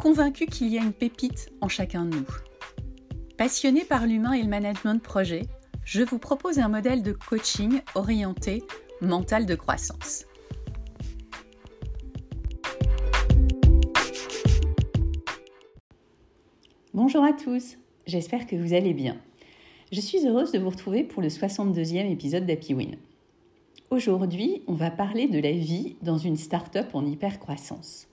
convaincu 0.00 0.46
qu'il 0.46 0.68
y 0.68 0.78
a 0.78 0.82
une 0.82 0.94
pépite 0.94 1.52
en 1.60 1.68
chacun 1.68 2.06
de 2.06 2.16
nous. 2.16 2.26
Passionné 3.36 3.84
par 3.84 4.06
l'humain 4.06 4.32
et 4.32 4.42
le 4.42 4.48
management 4.48 4.94
de 4.94 5.00
projet, 5.00 5.42
je 5.84 6.02
vous 6.02 6.18
propose 6.18 6.58
un 6.58 6.68
modèle 6.68 7.02
de 7.02 7.12
coaching 7.12 7.82
orienté 7.94 8.62
mental 9.02 9.44
de 9.44 9.54
croissance. 9.54 10.24
Bonjour 16.94 17.22
à 17.22 17.34
tous, 17.34 17.76
j'espère 18.06 18.46
que 18.46 18.56
vous 18.56 18.72
allez 18.72 18.94
bien. 18.94 19.18
Je 19.92 20.00
suis 20.00 20.26
heureuse 20.26 20.52
de 20.52 20.58
vous 20.58 20.70
retrouver 20.70 21.04
pour 21.04 21.20
le 21.20 21.28
62e 21.28 22.10
épisode 22.10 22.46
d'Happy 22.46 22.72
Win. 22.72 22.96
Aujourd'hui, 23.90 24.62
on 24.66 24.74
va 24.74 24.90
parler 24.90 25.28
de 25.28 25.40
la 25.40 25.52
vie 25.52 25.96
dans 26.00 26.18
une 26.18 26.36
start-up 26.36 26.94
en 26.94 27.04
hyper-croissance. 27.04 28.09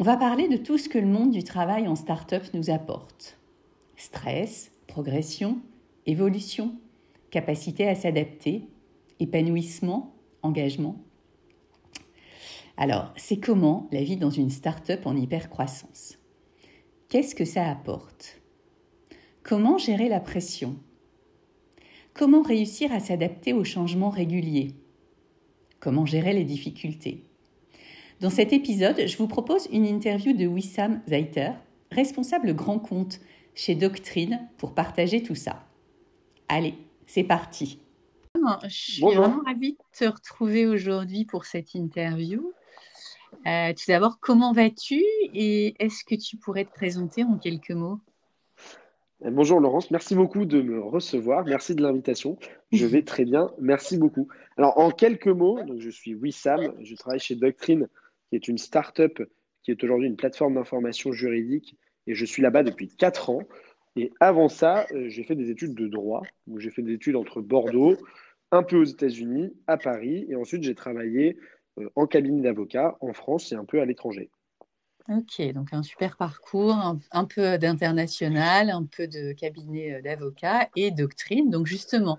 On 0.00 0.04
va 0.04 0.16
parler 0.16 0.46
de 0.46 0.56
tout 0.56 0.78
ce 0.78 0.88
que 0.88 0.98
le 0.98 1.08
monde 1.08 1.32
du 1.32 1.42
travail 1.42 1.88
en 1.88 1.96
start-up 1.96 2.44
nous 2.54 2.70
apporte. 2.70 3.36
Stress, 3.96 4.70
progression, 4.86 5.58
évolution, 6.06 6.76
capacité 7.32 7.88
à 7.88 7.96
s'adapter, 7.96 8.68
épanouissement, 9.18 10.14
engagement. 10.42 10.94
Alors, 12.76 13.12
c'est 13.16 13.40
comment 13.40 13.88
la 13.90 14.04
vie 14.04 14.16
dans 14.16 14.30
une 14.30 14.50
start-up 14.50 15.04
en 15.04 15.16
hypercroissance? 15.16 16.16
Qu'est-ce 17.08 17.34
que 17.34 17.44
ça 17.44 17.68
apporte? 17.68 18.40
Comment 19.42 19.78
gérer 19.78 20.08
la 20.08 20.20
pression? 20.20 20.76
Comment 22.14 22.42
réussir 22.42 22.92
à 22.92 23.00
s'adapter 23.00 23.52
aux 23.52 23.64
changements 23.64 24.10
réguliers? 24.10 24.76
Comment 25.80 26.06
gérer 26.06 26.34
les 26.34 26.44
difficultés? 26.44 27.27
Dans 28.20 28.30
cet 28.30 28.52
épisode, 28.52 29.06
je 29.06 29.16
vous 29.16 29.28
propose 29.28 29.68
une 29.70 29.86
interview 29.86 30.32
de 30.32 30.46
Wissam 30.46 31.00
Zaiter, 31.08 31.52
responsable 31.92 32.52
grand 32.52 32.80
compte 32.80 33.20
chez 33.54 33.76
Doctrine, 33.76 34.48
pour 34.56 34.74
partager 34.74 35.22
tout 35.22 35.36
ça. 35.36 35.64
Allez, 36.48 36.74
c'est 37.06 37.22
parti. 37.22 37.80
Je 38.64 38.68
suis 38.68 39.02
vraiment 39.02 39.42
ravie 39.46 39.72
de 39.72 39.98
te 39.98 40.04
retrouver 40.04 40.66
aujourd'hui 40.66 41.26
pour 41.26 41.44
cette 41.44 41.74
interview. 41.74 42.52
Euh, 43.46 43.72
tout 43.72 43.84
d'abord, 43.86 44.18
comment 44.20 44.52
vas-tu 44.52 45.00
et 45.34 45.76
est-ce 45.78 46.02
que 46.04 46.14
tu 46.14 46.36
pourrais 46.36 46.64
te 46.64 46.72
présenter 46.72 47.22
en 47.22 47.38
quelques 47.38 47.70
mots? 47.70 48.00
Euh, 49.24 49.30
Bonjour 49.30 49.60
Laurence, 49.60 49.90
merci 49.90 50.14
beaucoup 50.14 50.44
de 50.44 50.60
me 50.60 50.80
recevoir, 50.80 51.44
merci 51.44 51.74
de 51.74 51.82
l'invitation. 51.82 52.36
Je 52.72 52.86
vais 52.86 53.02
très 53.04 53.24
bien, 53.24 53.50
merci 53.60 53.96
beaucoup. 53.96 54.28
Alors 54.56 54.76
en 54.78 54.90
quelques 54.90 55.28
mots, 55.28 55.62
donc 55.62 55.78
je 55.78 55.90
suis 55.90 56.14
Wissam, 56.14 56.72
je 56.80 56.96
travaille 56.96 57.20
chez 57.20 57.36
Doctrine 57.36 57.88
qui 58.28 58.36
est 58.36 58.48
une 58.48 58.58
start-up 58.58 59.22
qui 59.62 59.70
est 59.72 59.84
aujourd'hui 59.84 60.08
une 60.08 60.16
plateforme 60.16 60.54
d'information 60.54 61.12
juridique. 61.12 61.76
Et 62.06 62.14
je 62.14 62.24
suis 62.24 62.42
là-bas 62.42 62.62
depuis 62.62 62.88
4 62.88 63.30
ans. 63.30 63.42
Et 63.96 64.12
avant 64.20 64.48
ça, 64.48 64.86
euh, 64.92 65.08
j'ai 65.08 65.24
fait 65.24 65.34
des 65.34 65.50
études 65.50 65.74
de 65.74 65.88
droit, 65.88 66.22
j'ai 66.56 66.70
fait 66.70 66.82
des 66.82 66.94
études 66.94 67.16
entre 67.16 67.40
Bordeaux, 67.40 67.96
un 68.50 68.62
peu 68.62 68.76
aux 68.76 68.84
États-Unis, 68.84 69.52
à 69.66 69.76
Paris. 69.76 70.24
Et 70.28 70.36
ensuite, 70.36 70.62
j'ai 70.62 70.74
travaillé 70.74 71.36
euh, 71.78 71.90
en 71.96 72.06
cabinet 72.06 72.40
d'avocat 72.40 72.96
en 73.00 73.12
France 73.12 73.52
et 73.52 73.56
un 73.56 73.64
peu 73.64 73.80
à 73.80 73.84
l'étranger. 73.84 74.30
Ok, 75.08 75.40
donc 75.52 75.72
un 75.72 75.82
super 75.82 76.16
parcours, 76.16 76.74
un, 77.10 77.24
peu 77.24 77.56
d'international, 77.56 78.68
un 78.70 78.84
peu 78.84 79.08
de 79.08 79.32
cabinet 79.32 79.94
euh, 79.94 80.02
d'avocat 80.02 80.68
et 80.76 80.90
doctrine. 80.90 81.50
Donc 81.50 81.66
justement, 81.66 82.18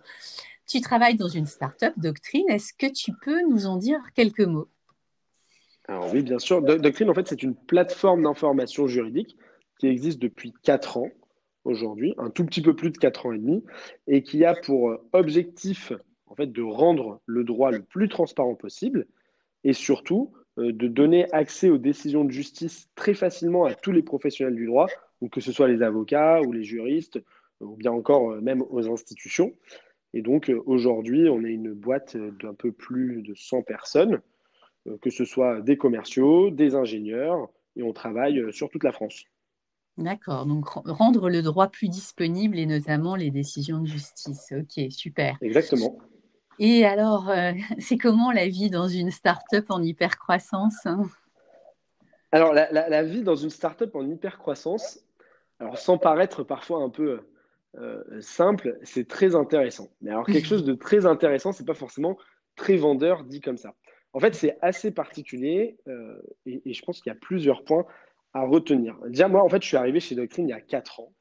tu 0.68 0.82
travailles 0.82 1.16
dans 1.16 1.28
une 1.28 1.46
start-up, 1.46 1.94
Doctrine. 1.98 2.50
Est-ce 2.50 2.74
que 2.74 2.92
tu 2.92 3.12
peux 3.24 3.42
nous 3.50 3.66
en 3.66 3.78
dire 3.78 4.02
quelques 4.16 4.42
mots? 4.42 4.70
Alors 5.90 6.14
oui, 6.14 6.22
bien 6.22 6.38
sûr. 6.38 6.62
Doctrine, 6.62 7.10
en 7.10 7.16
fait, 7.16 7.28
c'est 7.28 7.42
une 7.42 7.56
plateforme 7.56 8.22
d'information 8.22 8.86
juridique 8.86 9.36
qui 9.80 9.88
existe 9.88 10.20
depuis 10.20 10.54
4 10.62 10.98
ans 10.98 11.10
aujourd'hui, 11.64 12.14
un 12.20 12.30
tout 12.30 12.46
petit 12.46 12.62
peu 12.62 12.76
plus 12.76 12.92
de 12.92 12.98
4 13.00 13.26
ans 13.26 13.34
et 13.34 13.40
demi, 13.40 13.64
et 14.06 14.22
qui 14.22 14.46
a 14.46 14.54
pour 14.54 14.96
objectif 15.14 15.92
en 16.28 16.36
fait, 16.36 16.52
de 16.52 16.62
rendre 16.62 17.22
le 17.26 17.44
droit 17.44 17.72
le 17.72 17.82
plus 17.82 18.08
transparent 18.08 18.54
possible 18.54 19.08
et 19.64 19.74
surtout 19.74 20.32
euh, 20.60 20.72
de 20.72 20.88
donner 20.88 21.26
accès 21.34 21.72
aux 21.72 21.80
décisions 21.80 22.24
de 22.24 22.32
justice 22.32 22.88
très 22.94 23.16
facilement 23.16 23.66
à 23.66 23.74
tous 23.74 23.92
les 23.92 24.04
professionnels 24.04 24.56
du 24.56 24.68
droit, 24.68 24.88
donc 25.24 25.32
que 25.32 25.42
ce 25.42 25.52
soit 25.52 25.68
les 25.68 25.82
avocats 25.82 26.40
ou 26.42 26.52
les 26.52 26.64
juristes, 26.64 27.20
ou 27.62 27.76
bien 27.76 27.92
encore 27.92 28.34
euh, 28.34 28.42
même 28.42 28.62
aux 28.70 28.92
institutions. 28.92 29.56
Et 30.14 30.22
donc 30.22 30.52
euh, 30.52 30.62
aujourd'hui, 30.68 31.30
on 31.30 31.44
est 31.44 31.52
une 31.52 31.74
boîte 31.74 32.16
d'un 32.16 32.54
peu 32.54 32.72
plus 32.72 33.24
de 33.24 33.34
100 33.34 33.64
personnes 33.64 34.16
euh, 34.16 34.20
que 34.98 35.10
ce 35.10 35.26
soit 35.26 35.62
des 35.62 35.78
commerciaux, 35.78 36.50
des 36.50 36.76
ingénieurs, 36.76 37.50
et 37.76 37.84
on 37.84 37.94
travaille 37.94 38.40
euh, 38.40 38.52
sur 38.52 38.70
toute 38.70 38.84
la 38.84 38.92
France. 38.92 39.24
D'accord, 39.98 40.46
donc 40.46 40.68
rendre 40.68 41.30
le 41.30 41.42
droit 41.42 41.68
plus 41.68 41.90
disponible 41.90 42.58
et 42.58 42.66
notamment 42.66 43.16
les 43.16 43.32
décisions 43.32 43.82
de 43.82 43.88
justice. 43.88 44.54
Ok, 44.54 44.92
super. 44.92 45.38
Exactement. 45.42 45.98
Et 46.58 46.86
alors, 46.86 47.30
euh, 47.30 47.52
c'est 47.80 47.98
comment 47.98 48.32
la 48.32 48.48
vie 48.48 48.70
dans 48.70 48.88
une 48.88 49.12
start-up 49.12 49.66
en 49.70 49.82
hypercroissance 49.82 50.88
Alors, 52.32 52.54
la, 52.54 53.04
vie 53.04 53.24
dans 53.24 53.36
une 53.36 53.50
start-up 53.50 53.94
en 53.96 54.08
hypercroissance, 54.10 55.00
alors 55.60 55.78
sans 55.78 55.98
paraître 55.98 56.44
parfois 56.44 56.82
un 56.82 56.90
peu 56.90 57.22
simple, 58.20 58.80
c'est 58.84 59.08
très 59.08 59.36
intéressant. 59.36 59.90
Mais 60.02 60.10
alors, 60.10 60.26
quelque 60.26 60.48
chose 60.48 60.64
de 60.64 60.74
très 60.74 61.06
intéressant, 61.06 61.52
c'est 61.52 61.66
pas 61.66 61.76
forcément 61.76 62.18
très 62.56 62.78
vendeur 62.78 63.24
dit 63.24 63.42
comme 63.42 63.58
ça. 63.58 63.76
En 64.14 64.20
fait, 64.20 64.34
c'est 64.34 64.58
assez 64.62 64.92
particulier 64.92 65.78
euh, 65.88 66.20
et, 66.46 66.74
je 66.74 66.82
pense 66.82 67.02
qu'il 67.02 67.12
y 67.12 67.16
a 67.16 67.20
plusieurs 67.20 67.64
points 67.64 67.86
à 68.34 68.44
retenir. 68.44 68.98
Déjà, 69.08 69.28
moi, 69.28 69.44
en 69.44 69.50
fait, 69.50 69.62
je 69.62 69.68
suis 69.68 69.78
arrivé 69.78 70.00
chez 70.00 70.16
Doctrine 70.16 70.48
il 70.48 70.52
y 70.52 70.54
a 70.54 70.62
4 70.62 71.00
ans. 71.00 71.14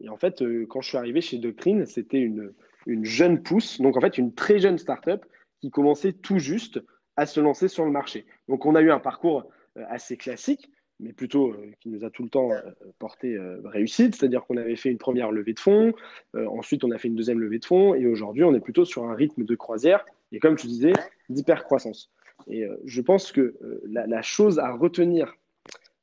Et 0.00 0.08
en 0.08 0.16
fait, 0.16 0.40
euh, 0.42 0.66
quand 0.66 0.80
je 0.80 0.88
suis 0.88 0.98
arrivé 0.98 1.20
chez 1.20 1.38
Doctrine, 1.38 1.84
c'était 1.84 2.18
une, 2.18 2.52
une 2.86 3.04
jeune 3.04 3.42
pousse, 3.42 3.80
donc 3.80 3.96
en 3.96 4.00
fait, 4.00 4.16
une 4.16 4.34
très 4.34 4.58
jeune 4.58 4.78
startup 4.78 5.24
qui 5.60 5.70
commençait 5.70 6.12
tout 6.14 6.38
juste 6.38 6.80
à 7.16 7.26
se 7.26 7.40
lancer 7.40 7.68
sur 7.68 7.84
le 7.84 7.90
marché. 7.90 8.24
Donc, 8.48 8.64
on 8.64 8.74
a 8.74 8.80
eu 8.80 8.90
un 8.90 9.00
parcours 9.00 9.50
euh, 9.76 9.84
assez 9.90 10.16
classique, 10.16 10.70
mais 10.98 11.12
plutôt 11.12 11.54
qui 11.80 11.88
nous 11.88 12.04
a 12.04 12.10
tout 12.10 12.22
le 12.22 12.28
temps 12.28 12.50
porté 12.98 13.34
réussite, 13.64 14.14
c'est-à-dire 14.14 14.44
qu'on 14.44 14.58
avait 14.58 14.76
fait 14.76 14.90
une 14.90 14.98
première 14.98 15.32
levée 15.32 15.54
de 15.54 15.58
fonds, 15.58 15.94
ensuite 16.34 16.84
on 16.84 16.90
a 16.90 16.98
fait 16.98 17.08
une 17.08 17.14
deuxième 17.14 17.40
levée 17.40 17.58
de 17.58 17.64
fonds, 17.64 17.94
et 17.94 18.06
aujourd'hui 18.06 18.44
on 18.44 18.52
est 18.52 18.60
plutôt 18.60 18.84
sur 18.84 19.04
un 19.04 19.14
rythme 19.14 19.44
de 19.44 19.54
croisière, 19.54 20.04
et 20.30 20.40
comme 20.40 20.56
tu 20.56 20.66
disais, 20.66 20.92
d'hyper-croissance. 21.30 22.12
Et 22.48 22.64
euh, 22.64 22.76
je 22.84 23.00
pense 23.00 23.32
que 23.32 23.40
euh, 23.40 23.80
la, 23.86 24.22
chose 24.22 24.58
à 24.58 24.72
retenir 24.72 25.34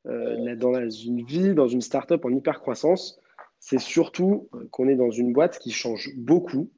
euh, 0.05 0.55
dans 0.55 0.89
une 0.89 1.23
vie, 1.23 1.53
dans 1.53 1.67
une 1.67 1.81
startup 1.81 2.23
en 2.25 2.29
hyper 2.29 2.59
croissance, 2.61 3.19
c'est 3.59 3.79
surtout 3.79 4.49
qu'on 4.71 4.87
est 4.87 4.95
dans 4.95 5.11
une 5.11 5.33
boîte 5.33 5.59
qui 5.59 5.71
change 5.71 6.11
beaucoup, 6.15 6.71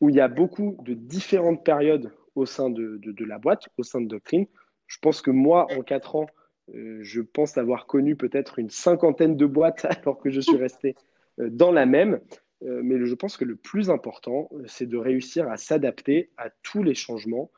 où 0.00 0.08
il 0.08 0.16
y 0.16 0.20
a 0.20 0.28
beaucoup 0.28 0.76
de 0.82 0.94
différentes 0.94 1.64
périodes 1.64 2.12
au 2.34 2.46
sein 2.46 2.70
de, 2.70 3.00
la 3.24 3.38
boîte, 3.38 3.68
au 3.76 3.82
sein 3.82 4.00
de 4.00 4.06
Doctrine. 4.06 4.46
Je 4.86 4.98
pense 5.00 5.20
que 5.20 5.30
moi, 5.30 5.66
en 5.76 5.82
quatre 5.82 6.14
ans, 6.14 6.26
je 6.68 7.20
pense 7.20 7.58
avoir 7.58 7.86
connu 7.86 8.14
peut-être 8.14 8.58
une 8.58 8.70
cinquantaine 8.70 9.36
de 9.36 9.46
boîtes 9.46 9.84
alors 10.02 10.18
que 10.18 10.30
je 10.30 10.40
suis 10.40 10.56
resté 10.56 10.94
dans 11.38 11.72
la 11.72 11.86
même. 11.86 12.20
mais 12.62 13.04
je 13.04 13.14
pense 13.14 13.36
que 13.36 13.44
le 13.44 13.56
plus 13.56 13.90
important, 13.90 14.48
c'est 14.66 14.86
de 14.86 14.96
réussir 14.96 15.50
à 15.50 15.56
s'adapter 15.56 16.30
à 16.36 16.50
tous 16.62 16.84
les 16.84 16.94
changements 16.94 17.50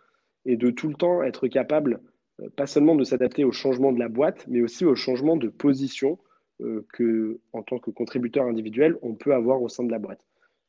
et 0.44 0.56
de 0.56 0.70
tout 0.70 0.88
le 0.88 0.94
temps 0.94 1.22
être 1.22 1.48
capable, 1.48 2.00
euh, 2.40 2.48
pas 2.56 2.66
seulement 2.66 2.94
de 2.94 3.04
s'adapter 3.04 3.44
au 3.44 3.52
changement 3.52 3.92
de 3.92 3.98
la 3.98 4.08
boîte, 4.08 4.44
mais 4.48 4.60
aussi 4.60 4.84
au 4.84 4.94
changement 4.94 5.36
de 5.36 5.48
position 5.48 6.18
euh, 6.60 6.86
que, 6.92 7.40
en 7.52 7.62
tant 7.62 7.78
que 7.78 7.90
contributeur 7.90 8.44
individuel, 8.46 8.96
on 9.02 9.14
peut 9.14 9.34
avoir 9.34 9.62
au 9.62 9.68
sein 9.68 9.84
de 9.84 9.90
la 9.90 9.98
boîte. 9.98 10.20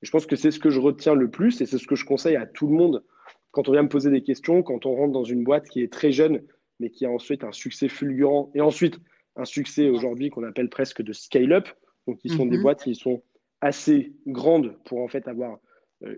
je 0.02 0.12
pense 0.12 0.26
que 0.26 0.36
c'est 0.36 0.52
ce 0.52 0.60
que 0.60 0.70
je 0.70 0.80
retiens 0.80 1.16
le 1.16 1.30
plus 1.30 1.62
et 1.62 1.66
c'est 1.66 1.78
ce 1.78 1.88
que 1.88 1.96
je 1.96 2.06
conseille 2.06 2.36
à 2.36 2.46
tout 2.46 2.68
le 2.68 2.74
monde 2.74 3.04
quand 3.52 3.68
on 3.68 3.72
vient 3.72 3.84
me 3.84 3.90
poser 3.90 4.12
des 4.12 4.22
questions, 4.22 4.64
quand 4.64 4.86
on 4.86 4.96
rentre 4.96 5.14
dans 5.14 5.24
une 5.24 5.44
boîte 5.44 5.68
qui 5.70 5.82
est 5.82 5.92
très 5.92 6.12
jeune, 6.12 6.42
mais 6.80 6.90
qui 6.90 7.06
a 7.06 7.10
ensuite 7.10 7.44
un 7.44 7.52
succès 7.52 7.88
fulgurant 7.88 8.52
et 8.54 8.62
ensuite 8.62 9.00
un 9.36 9.46
succès 9.46 9.90
aujourd'hui 9.90 10.30
qu'on 10.30 10.44
appelle 10.44 10.70
presque 10.70 11.02
de 11.02 11.14
scale-up, 11.14 11.68
donc 12.08 12.20
qui 12.20 12.30
sont 12.30 12.46
des 12.46 12.58
mhm. 12.58 12.64
boîtes 12.64 12.84
qui 12.84 12.96
sont 12.96 13.22
assez 13.62 14.14
grandes 14.28 14.76
pour 14.86 15.00
en 15.02 15.08
fait 15.08 15.28
avoir 15.28 15.60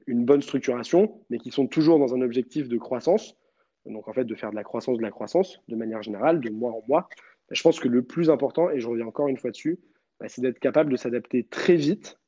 une 0.07 0.25
bonne 0.25 0.41
structuration, 0.41 1.21
mais 1.29 1.39
qui 1.39 1.51
sont 1.51 1.67
toujours 1.67 1.97
dans 1.97 2.13
un 2.13 2.21
objectif 2.21 2.67
de 2.67 2.77
croissance. 2.77 3.35
Donc 3.85 4.07
en 4.07 4.13
fait 4.13 4.25
de 4.25 4.35
faire 4.35 4.51
de 4.51 4.55
la 4.55 4.63
croissance 4.63 4.97
de 4.97 5.01
la 5.01 5.09
croissance 5.09 5.59
de 5.67 5.75
manière 5.75 6.03
générale, 6.03 6.39
de 6.39 6.49
mois 6.49 6.71
en 6.71 6.83
mois, 6.87 7.09
je 7.51 7.61
pense 7.61 7.79
que 7.79 7.87
le 7.87 8.01
plus 8.01 8.29
important, 8.29 8.69
et 8.69 8.79
je 8.79 8.87
reviens 8.87 9.05
encore 9.05 9.27
une 9.27 9.37
fois 9.37 9.51
dessus, 9.51 9.79
bah, 10.19 10.27
c'est 10.29 10.41
d'être 10.41 10.59
capable 10.59 10.91
de 10.91 10.97
s'adapter 10.97 11.43
très 11.43 11.75
vite, 11.75 12.19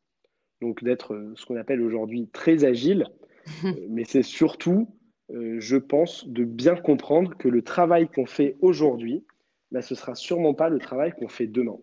donc 0.62 0.84
d'être 0.84 1.14
euh, 1.14 1.34
ce 1.36 1.46
qu'on 1.46 1.56
appelle 1.56 1.82
aujourd'hui 1.82 2.30
très 2.32 2.66
agile, 2.66 3.08
euh, 3.66 3.72
mais 3.90 4.04
c'est 4.04 4.24
surtout, 4.24 4.90
euh, 5.32 5.60
je 5.60 5.78
pense, 5.78 6.28
de 6.28 6.44
bien 6.44 6.76
comprendre 6.76 7.36
que 7.38 7.48
le 7.48 7.62
travail 7.62 8.08
qu'on 8.10 8.26
fait 8.26 8.58
aujourd'hui, 8.62 9.26
bah, 9.72 9.82
ce 9.82 9.96
sera 9.96 10.16
sûrement 10.16 10.54
pas 10.54 10.70
le 10.70 10.80
travail 10.80 11.14
qu'on 11.14 11.30
fait 11.30 11.48
demain. 11.48 11.78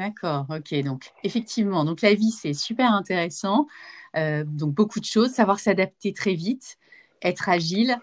D'accord, 0.00 0.46
ok. 0.48 0.82
Donc, 0.82 1.12
effectivement, 1.24 1.84
donc 1.84 2.00
la 2.00 2.14
vie, 2.14 2.30
c'est 2.30 2.54
super 2.54 2.92
intéressant. 2.92 3.66
donc, 4.14 4.74
beaucoup 4.74 5.00
de 5.00 5.04
choses, 5.04 5.30
savoir 5.30 5.60
s'adapter 5.60 6.12
très 6.12 6.34
vite, 6.34 6.78
être 7.22 7.48
agile. 7.48 7.96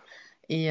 Et, 0.49 0.69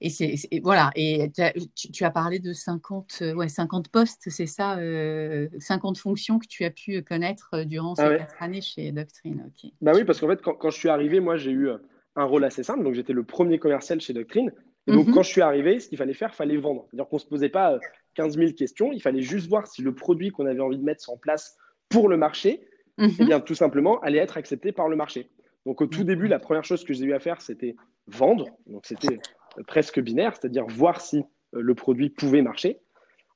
et, 0.00 0.10
c'est, 0.10 0.36
voilà, 0.62 0.90
et 0.94 1.30
tu, 1.74 2.04
as 2.04 2.10
parlé 2.10 2.38
de 2.38 2.52
50, 2.52 3.18
euh, 3.22 3.34
ouais, 3.34 3.48
50 3.48 3.88
postes, 3.88 4.24
c'est 4.28 4.46
ça, 4.46 4.74
50 4.74 4.80
euh, 4.80 5.98
fonctions 5.98 6.38
que 6.38 6.46
tu 6.46 6.64
as 6.64 6.70
pu 6.70 7.02
connaître 7.02 7.48
euh, 7.54 7.64
durant 7.64 7.94
ces 7.94 8.02
ah 8.02 8.16
quatre 8.16 8.42
années 8.42 8.60
chez 8.60 8.92
Doctrine. 8.92 9.42
ok 9.46 9.70
Bah 9.80 9.92
oui, 9.94 10.04
parce 10.04 10.20
qu'en 10.20 10.28
fait, 10.28 10.42
quand, 10.42 10.70
je 10.70 10.76
suis 10.76 10.90
arrivé, 10.90 11.20
moi, 11.20 11.38
j'ai 11.38 11.50
eu 11.50 11.70
un 12.14 12.24
rôle 12.24 12.44
assez 12.44 12.62
simple. 12.62 12.84
Donc, 12.84 12.92
j'étais 12.92 13.14
le 13.14 13.24
premier 13.24 13.58
commercial 13.58 13.98
chez 14.00 14.12
Doctrine. 14.12 14.52
Et 14.86 14.92
donc, 14.92 15.08
mhm. 15.08 15.14
quand 15.14 15.22
je 15.22 15.30
suis 15.30 15.42
arrivé, 15.42 15.80
ce 15.80 15.88
qu'il 15.88 15.98
fallait 15.98 16.14
faire, 16.14 16.30
il 16.32 16.36
fallait 16.36 16.56
vendre. 16.56 16.86
C'est-à-dire 16.88 17.08
qu'on 17.08 17.16
ne 17.16 17.20
se 17.20 17.26
posait 17.26 17.48
pas 17.48 17.78
15 18.14 18.36
000 18.36 18.52
questions. 18.52 18.92
Il 18.92 19.00
fallait 19.00 19.22
juste 19.22 19.48
voir 19.48 19.66
si 19.66 19.82
le 19.82 19.94
produit 19.94 20.30
qu'on 20.30 20.46
avait 20.46 20.60
envie 20.60 20.78
de 20.78 20.84
mettre 20.84 21.10
en 21.10 21.16
place 21.16 21.56
pour 21.88 22.08
le 22.08 22.16
marché, 22.16 22.66
mhm. 22.98 23.10
eh 23.18 23.24
bien, 23.24 23.40
tout 23.40 23.54
simplement, 23.54 24.00
allait 24.00 24.18
être 24.18 24.36
accepté 24.36 24.72
par 24.72 24.88
le 24.88 24.96
marché. 24.96 25.28
Donc, 25.64 25.80
au 25.80 25.86
tout 25.86 26.04
début, 26.04 26.28
la 26.28 26.38
première 26.38 26.64
chose 26.64 26.84
que 26.84 26.94
j'ai 26.94 27.04
eu 27.04 27.12
à 27.12 27.18
faire, 27.18 27.40
c'était 27.42 27.74
vendre. 28.06 28.46
Donc, 28.66 28.86
c'était 28.86 29.18
presque 29.66 30.00
binaire, 30.00 30.34
c'est-à-dire 30.36 30.66
voir 30.66 31.00
si 31.00 31.18
euh, 31.18 31.22
le 31.60 31.74
produit 31.74 32.10
pouvait 32.10 32.42
marcher. 32.42 32.80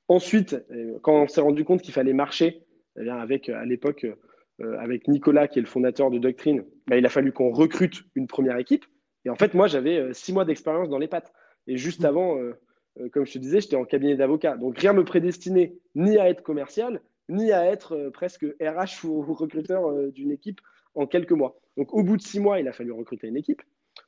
Ensuite, 0.08 0.55
euh, 0.70 0.99
quand 1.02 1.23
on 1.23 1.29
s'est 1.29 1.41
rendu 1.41 1.64
compte 1.64 1.82
qu'il 1.82 1.94
fallait 1.94 2.12
marcher, 2.12 2.64
eh 3.00 3.08
avec 3.08 3.49
à 3.49 3.64
l'époque 3.64 4.06
euh, 4.61 4.79
avec 4.79 5.08
Nicolas 5.08 5.49
qui 5.49 5.58
est 5.58 5.62
le 5.62 5.69
fondateur 5.69 6.11
de 6.11 6.19
Doctrine, 6.19 6.64
bah, 6.87 6.97
il 6.97 7.06
a 7.06 7.08
fallu 7.08 7.32
qu'on 7.32 7.50
recrute 7.50 8.02
une 8.14 8.26
première 8.26 8.56
équipe. 8.58 8.85
Et 9.25 9.31
en 9.31 9.37
fait, 9.37 9.55
moi, 9.55 9.67
j'avais 9.67 10.12
six 10.12 10.32
mois 10.32 10.44
d'expérience 10.44 10.88
dans 10.88 10.99
les 10.99 11.08
pattes. 11.08 11.32
Et 11.66 11.76
juste 11.76 12.04
avant, 12.04 12.38
comme 13.12 13.26
je 13.26 13.32
te 13.34 13.38
disais, 13.38 13.60
j'étais 13.60 13.76
en 13.76 13.84
cabinet 13.84 14.16
d'avocat. 14.16 14.56
Donc 14.56 14.78
rien 14.78 14.92
me 14.92 15.04
prédestinait 15.04 15.74
ni 15.94 16.18
à 16.18 16.28
être 16.28 16.42
commercial, 16.42 17.00
ni 17.28 17.52
à 17.52 17.64
être 17.66 18.10
presque 18.12 18.44
RH 18.60 19.04
ou 19.04 19.22
recruteur 19.34 19.92
d'une 20.12 20.32
équipe 20.32 20.60
en 20.94 21.06
quelques 21.06 21.32
mois. 21.32 21.60
Donc 21.76 21.94
au 21.94 22.02
bout 22.02 22.16
de 22.16 22.22
six 22.22 22.40
mois, 22.40 22.60
il 22.60 22.68
a 22.68 22.72
fallu 22.72 22.92
recruter 22.92 23.28
une 23.28 23.36
équipe. 23.36 23.62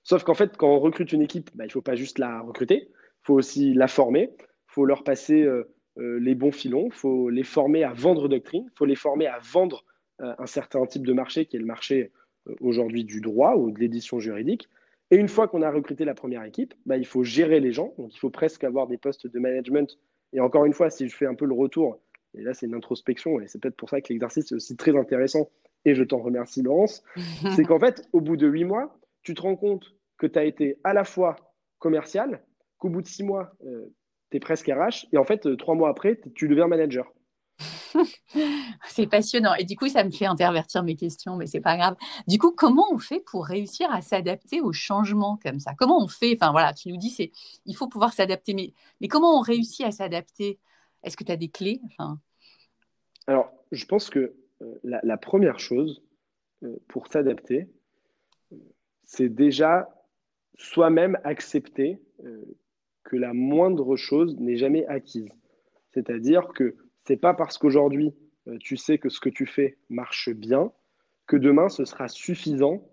Sauf 0.04 0.24
qu'en 0.24 0.34
fait, 0.34 0.56
quand 0.56 0.68
on 0.68 0.80
recrute 0.80 1.12
une 1.12 1.22
équipe, 1.22 1.50
bah, 1.54 1.64
il 1.64 1.68
ne 1.68 1.72
faut 1.72 1.82
pas 1.82 1.94
juste 1.94 2.18
la 2.18 2.40
recruter, 2.40 2.88
il 2.90 3.24
faut 3.24 3.34
aussi 3.34 3.72
la 3.74 3.88
former, 3.88 4.30
il 4.38 4.44
faut 4.66 4.84
leur 4.84 5.04
passer 5.04 5.42
euh, 5.42 5.72
euh, 5.98 6.18
les 6.18 6.34
bons 6.34 6.52
filons, 6.52 6.86
il 6.86 6.92
faut 6.92 7.28
les 7.28 7.44
former 7.44 7.84
à 7.84 7.92
vendre 7.92 8.28
doctrine, 8.28 8.64
il 8.66 8.76
faut 8.76 8.84
les 8.84 8.96
former 8.96 9.26
à 9.26 9.38
vendre 9.38 9.84
euh, 10.20 10.34
un 10.38 10.46
certain 10.46 10.84
type 10.86 11.06
de 11.06 11.12
marché 11.12 11.46
qui 11.46 11.56
est 11.56 11.60
le 11.60 11.66
marché 11.66 12.10
aujourd'hui 12.60 13.04
du 13.04 13.20
droit 13.20 13.54
ou 13.54 13.70
de 13.70 13.78
l'édition 13.78 14.18
juridique. 14.18 14.68
Et 15.12 15.16
une 15.16 15.28
fois 15.28 15.46
qu'on 15.46 15.60
a 15.60 15.70
recruté 15.70 16.06
la 16.06 16.14
première 16.14 16.42
équipe, 16.42 16.72
bah, 16.86 16.96
il 16.96 17.04
faut 17.04 17.22
gérer 17.22 17.60
les 17.60 17.70
gens, 17.70 17.92
donc 17.98 18.14
il 18.14 18.18
faut 18.18 18.30
presque 18.30 18.64
avoir 18.64 18.86
des 18.86 18.96
postes 18.96 19.26
de 19.26 19.38
management. 19.38 19.98
Et 20.32 20.40
encore 20.40 20.64
une 20.64 20.72
fois, 20.72 20.88
si 20.88 21.06
je 21.06 21.14
fais 21.14 21.26
un 21.26 21.34
peu 21.34 21.44
le 21.44 21.52
retour, 21.52 22.00
et 22.32 22.40
là 22.40 22.54
c'est 22.54 22.64
une 22.64 22.74
introspection, 22.74 23.38
et 23.38 23.46
c'est 23.46 23.60
peut-être 23.60 23.76
pour 23.76 23.90
ça 23.90 24.00
que 24.00 24.08
l'exercice 24.08 24.50
est 24.50 24.54
aussi 24.54 24.74
très 24.74 24.96
intéressant, 24.96 25.50
et 25.84 25.94
je 25.94 26.02
t'en 26.02 26.16
remercie 26.16 26.62
Laurence, 26.62 27.04
c'est 27.54 27.64
qu'en 27.64 27.78
fait, 27.78 28.08
au 28.14 28.22
bout 28.22 28.38
de 28.38 28.48
huit 28.48 28.64
mois, 28.64 28.98
tu 29.22 29.34
te 29.34 29.42
rends 29.42 29.54
compte 29.54 29.94
que 30.16 30.26
tu 30.26 30.38
as 30.38 30.44
été 30.44 30.78
à 30.82 30.94
la 30.94 31.04
fois 31.04 31.36
commercial, 31.78 32.42
qu'au 32.78 32.88
bout 32.88 33.02
de 33.02 33.06
six 33.06 33.22
mois, 33.22 33.52
euh, 33.66 33.92
tu 34.30 34.38
es 34.38 34.40
presque 34.40 34.68
RH, 34.68 35.08
et 35.12 35.18
en 35.18 35.24
fait, 35.24 35.44
euh, 35.44 35.56
trois 35.56 35.74
mois 35.74 35.90
après, 35.90 36.18
tu 36.34 36.48
deviens 36.48 36.68
manager. 36.68 37.12
C'est 38.88 39.06
passionnant. 39.06 39.54
Et 39.54 39.64
du 39.64 39.76
coup, 39.76 39.88
ça 39.88 40.04
me 40.04 40.10
fait 40.10 40.26
intervertir 40.26 40.82
mes 40.82 40.96
questions, 40.96 41.36
mais 41.36 41.46
c'est 41.46 41.60
pas 41.60 41.76
grave. 41.76 41.96
Du 42.26 42.38
coup, 42.38 42.52
comment 42.52 42.86
on 42.92 42.98
fait 42.98 43.20
pour 43.20 43.46
réussir 43.46 43.90
à 43.92 44.02
s'adapter 44.02 44.60
aux 44.60 44.72
changements 44.72 45.38
comme 45.42 45.60
ça? 45.60 45.72
Comment 45.78 46.02
on 46.02 46.08
fait? 46.08 46.36
Enfin 46.40 46.52
voilà, 46.52 46.72
tu 46.72 46.88
nous 46.88 46.96
dis 46.96 47.10
c'est 47.10 47.32
il 47.66 47.76
faut 47.76 47.88
pouvoir 47.88 48.12
s'adapter, 48.12 48.54
mais, 48.54 48.72
mais 49.00 49.08
comment 49.08 49.38
on 49.38 49.40
réussit 49.40 49.86
à 49.86 49.90
s'adapter? 49.90 50.58
Est-ce 51.02 51.16
que 51.16 51.24
tu 51.24 51.32
as 51.32 51.36
des 51.36 51.48
clés? 51.48 51.80
Alors, 53.26 53.50
je 53.72 53.84
pense 53.86 54.10
que 54.10 54.34
euh, 54.62 54.78
la, 54.84 55.16
première 55.16 55.58
chose 55.58 56.02
pour 56.88 57.08
s'adapter, 57.08 57.68
c'est 59.04 59.28
déjà 59.28 59.88
soi-même 60.56 61.18
accepter 61.24 62.00
euh, 62.24 62.42
que 63.04 63.16
la 63.16 63.32
moindre 63.32 63.96
chose 63.96 64.38
n'est 64.38 64.56
jamais 64.56 64.86
acquise. 64.86 65.28
C'est-à-dire 65.90 66.48
que 66.54 66.76
c'est 67.04 67.16
pas 67.16 67.34
parce 67.34 67.58
qu'aujourd'hui 67.58 68.14
euh, 68.48 68.56
tu 68.58 68.76
sais 68.76 68.98
que 68.98 69.08
ce 69.08 69.20
que 69.20 69.28
tu 69.28 69.46
fais 69.46 69.78
marche 69.88 70.30
bien 70.30 70.72
que 71.26 71.36
demain 71.36 71.68
ce 71.68 71.84
sera 71.84 72.08
suffisant 72.08 72.88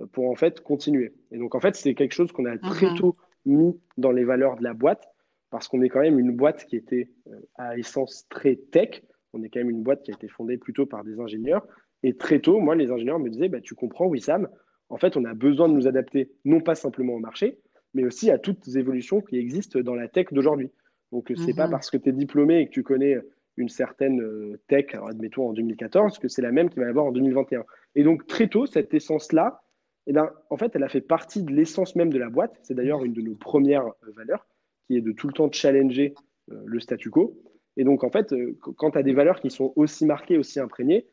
euh, 0.00 0.06
pour 0.06 0.30
en 0.30 0.34
fait 0.34 0.60
continuer. 0.60 1.14
Et 1.30 1.38
donc 1.38 1.54
en 1.54 1.60
fait 1.60 1.74
c'est 1.74 1.94
quelque 1.94 2.14
chose 2.14 2.32
qu'on 2.32 2.44
a 2.44 2.56
très 2.58 2.90
mhm. 2.90 2.96
tôt 2.96 3.16
mis 3.44 3.78
dans 3.96 4.12
les 4.12 4.24
valeurs 4.24 4.56
de 4.56 4.62
la 4.62 4.74
boîte 4.74 5.08
parce 5.50 5.68
qu'on 5.68 5.82
est 5.82 5.88
quand 5.88 6.00
même 6.00 6.18
une 6.18 6.34
boîte 6.34 6.64
qui 6.64 6.76
était 6.76 7.10
à 7.56 7.76
essence 7.76 8.26
très 8.30 8.56
tech. 8.56 9.02
On 9.34 9.42
est 9.42 9.50
quand 9.50 9.60
même 9.60 9.70
une 9.70 9.82
boîte 9.82 10.02
qui 10.02 10.10
a 10.10 10.14
été 10.14 10.26
fondée 10.26 10.56
plutôt 10.56 10.86
par 10.86 11.04
des 11.04 11.20
ingénieurs. 11.20 11.66
Et 12.02 12.16
très 12.16 12.40
tôt, 12.40 12.58
moi, 12.58 12.74
les 12.74 12.90
ingénieurs 12.90 13.18
me 13.18 13.28
disaient, 13.28 13.50
bah, 13.50 13.60
tu 13.60 13.74
comprends, 13.74 14.06
Wissam, 14.06 14.48
en 14.88 14.96
fait, 14.96 15.16
on 15.16 15.24
a 15.26 15.34
besoin 15.34 15.68
de 15.68 15.74
nous 15.74 15.86
adapter 15.86 16.32
non 16.46 16.60
pas 16.60 16.74
simplement 16.74 17.12
au 17.14 17.18
marché, 17.18 17.58
mais 17.92 18.04
aussi 18.04 18.30
à 18.30 18.38
toutes 18.38 18.66
les 18.66 18.78
évolutions 18.78 19.20
qui 19.20 19.36
existent 19.36 19.80
dans 19.80 19.94
la 19.94 20.08
tech 20.08 20.26
d'aujourd'hui. 20.32 20.70
Donc, 21.12 21.30
ce 21.34 21.44
n'est 21.44 21.54
pas 21.54 21.66
mhm. 21.66 21.72
parce 21.72 21.90
que 21.90 21.98
tu 21.98 22.08
es 22.08 22.12
diplômé 22.12 22.60
et 22.60 22.66
que 22.66 22.72
tu 22.72 22.82
connais 22.82 23.18
une 23.56 23.68
certaine 23.68 24.20
euh, 24.20 24.58
tech, 24.68 24.94
admettons 24.94 25.48
en 25.48 25.52
2014, 25.52 26.18
que 26.18 26.28
c'est 26.28 26.42
la 26.42 26.52
même 26.52 26.70
qu'il 26.70 26.80
va 26.80 26.86
y 26.86 26.90
avoir 26.90 27.06
en 27.06 27.12
2021. 27.12 27.64
Et 27.94 28.02
donc, 28.02 28.26
très 28.26 28.48
tôt, 28.48 28.66
cette 28.66 28.94
essence-là, 28.94 29.62
eh 30.06 30.12
ben, 30.12 30.30
en 30.50 30.56
fait, 30.56 30.74
elle 30.74 30.82
a 30.82 30.88
fait 30.88 31.00
partie 31.00 31.42
de 31.42 31.52
l'essence 31.52 31.94
même 31.94 32.12
de 32.12 32.18
la 32.18 32.28
boîte. 32.28 32.58
C'est 32.62 32.74
d'ailleurs 32.74 33.04
une 33.04 33.12
de 33.12 33.20
nos 33.20 33.34
premières 33.34 33.86
euh, 33.86 34.12
valeurs, 34.16 34.46
qui 34.86 34.96
est 34.96 35.00
de 35.00 35.12
tout 35.12 35.26
le 35.26 35.32
temps 35.32 35.50
challenger 35.50 36.14
euh, 36.50 36.62
le 36.64 36.80
statu 36.80 37.10
quo. 37.10 37.38
Et 37.76 37.84
donc, 37.84 38.04
en 38.04 38.10
fait, 38.10 38.34
quand 38.76 38.90
tu 38.90 38.98
as 38.98 39.02
des 39.02 39.14
valeurs 39.14 39.40
qui 39.40 39.50
sont 39.50 39.72
aussi 39.76 40.04
marquées, 40.04 40.36
aussi 40.36 40.60
imprégnées, 40.60 41.06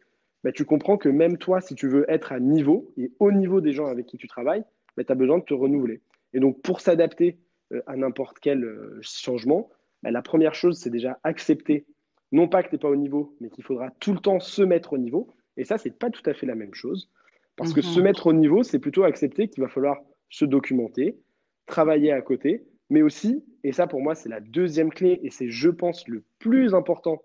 bah, 0.43 0.51
tu 0.51 0.65
comprends 0.65 0.97
que 0.97 1.07
même 1.07 1.37
toi, 1.37 1.61
si 1.61 1.75
tu 1.75 1.87
veux 1.87 2.05
être 2.09 2.31
à 2.31 2.39
niveau 2.39 2.93
et 2.97 3.11
au 3.19 3.31
niveau 3.31 3.61
des 3.61 3.71
gens 3.71 3.87
avec 3.87 4.05
qui 4.07 4.17
tu 4.17 4.27
travailles, 4.27 4.63
bah, 4.97 5.03
tu 5.05 5.11
as 5.11 5.15
besoin 5.15 5.37
de 5.37 5.43
te 5.43 5.53
renouveler. 5.53 6.01
Et 6.33 6.39
donc, 6.39 6.61
pour 6.61 6.81
s'adapter 6.81 7.37
à 7.85 7.95
n'importe 7.95 8.39
quel 8.39 8.67
changement, 9.01 9.69
bah, 10.03 10.11
la 10.11 10.21
première 10.21 10.53
chose, 10.53 10.77
c'est 10.77 10.89
déjà 10.89 11.17
accepter, 11.23 11.85
non 12.31 12.47
pas 12.47 12.63
que 12.63 12.69
tu 12.69 12.75
n'es 12.75 12.79
pas 12.79 12.89
au 12.89 12.95
niveau, 12.95 13.35
mais 13.39 13.49
qu'il 13.49 13.63
faudra 13.63 13.91
tout 13.99 14.13
le 14.13 14.19
temps 14.19 14.39
se 14.39 14.61
mettre 14.61 14.93
au 14.93 14.97
niveau. 14.97 15.29
Et 15.57 15.65
ça, 15.65 15.77
c'est 15.77 15.97
pas 15.97 16.09
tout 16.09 16.21
à 16.25 16.33
fait 16.33 16.45
la 16.45 16.55
même 16.55 16.73
chose. 16.73 17.09
Parce 17.55 17.73
que 17.73 17.81
se 17.81 17.99
mhm. 17.99 18.05
mettre 18.05 18.27
au 18.27 18.33
niveau, 18.33 18.63
c'est 18.63 18.79
plutôt 18.79 19.03
accepter 19.03 19.49
qu'il 19.49 19.61
va 19.61 19.69
falloir 19.69 19.97
se 20.29 20.45
documenter, 20.45 21.17
travailler 21.65 22.11
à 22.11 22.21
côté, 22.21 22.63
mais 22.89 23.01
aussi, 23.01 23.43
et 23.63 23.71
ça 23.71 23.87
pour 23.87 24.01
moi, 24.01 24.15
c'est 24.15 24.29
la 24.29 24.39
deuxième 24.39 24.91
clé, 24.91 25.19
et 25.23 25.29
c'est, 25.29 25.49
je 25.49 25.69
pense, 25.69 26.07
le 26.07 26.23
plus 26.39 26.73
important 26.73 27.21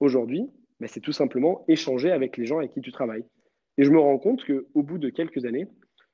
aujourd'hui, 0.00 0.50
c'est 0.88 1.00
tout 1.00 1.12
simplement 1.12 1.64
échanger 1.68 2.10
avec 2.10 2.36
les 2.36 2.46
gens 2.46 2.58
avec 2.58 2.72
qui 2.72 2.80
tu 2.80 2.92
travailles. 2.92 3.24
Et 3.78 3.84
je 3.84 3.90
me 3.90 3.98
rends 3.98 4.18
compte 4.18 4.44
qu'au 4.44 4.82
bout 4.82 4.98
de 4.98 5.10
quelques 5.10 5.44
années, 5.44 5.68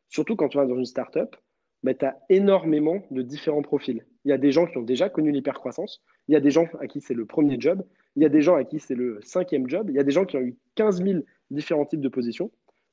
surtout 0.08 0.36
quand 0.36 0.48
tu 0.48 0.58
vas 0.58 0.66
dans 0.66 0.76
une 0.76 0.84
startup, 0.84 1.36
bah, 1.82 1.94
tu 1.94 2.04
as 2.04 2.18
énormément 2.28 3.02
de 3.10 3.22
différents 3.22 3.62
profils. 3.62 4.04
Il 4.24 4.30
y 4.30 4.32
a 4.32 4.38
des 4.38 4.50
gens 4.50 4.66
qui 4.66 4.78
ont 4.78 4.82
déjà 4.82 5.08
connu 5.08 5.30
l'hypercroissance, 5.30 6.02
il 6.28 6.32
y 6.32 6.36
a 6.36 6.40
des 6.40 6.50
gens 6.50 6.66
à 6.80 6.86
qui 6.86 7.00
c'est 7.00 7.14
le 7.14 7.26
premier 7.26 7.60
job, 7.60 7.84
il 8.16 8.22
y 8.22 8.26
a 8.26 8.30
des 8.30 8.40
gens 8.40 8.56
à 8.56 8.64
qui 8.64 8.80
c'est 8.80 8.94
le 8.94 9.20
cinquième 9.22 9.68
job, 9.68 9.88
il 9.90 9.96
y 9.96 9.98
a 9.98 10.02
des 10.02 10.10
gens 10.10 10.24
qui 10.24 10.36
ont 10.36 10.40
eu 10.40 10.56
15 10.74 11.02
000 11.02 11.20
différents 11.50 11.84
types 11.84 12.00
de 12.00 12.08
positions 12.08 12.50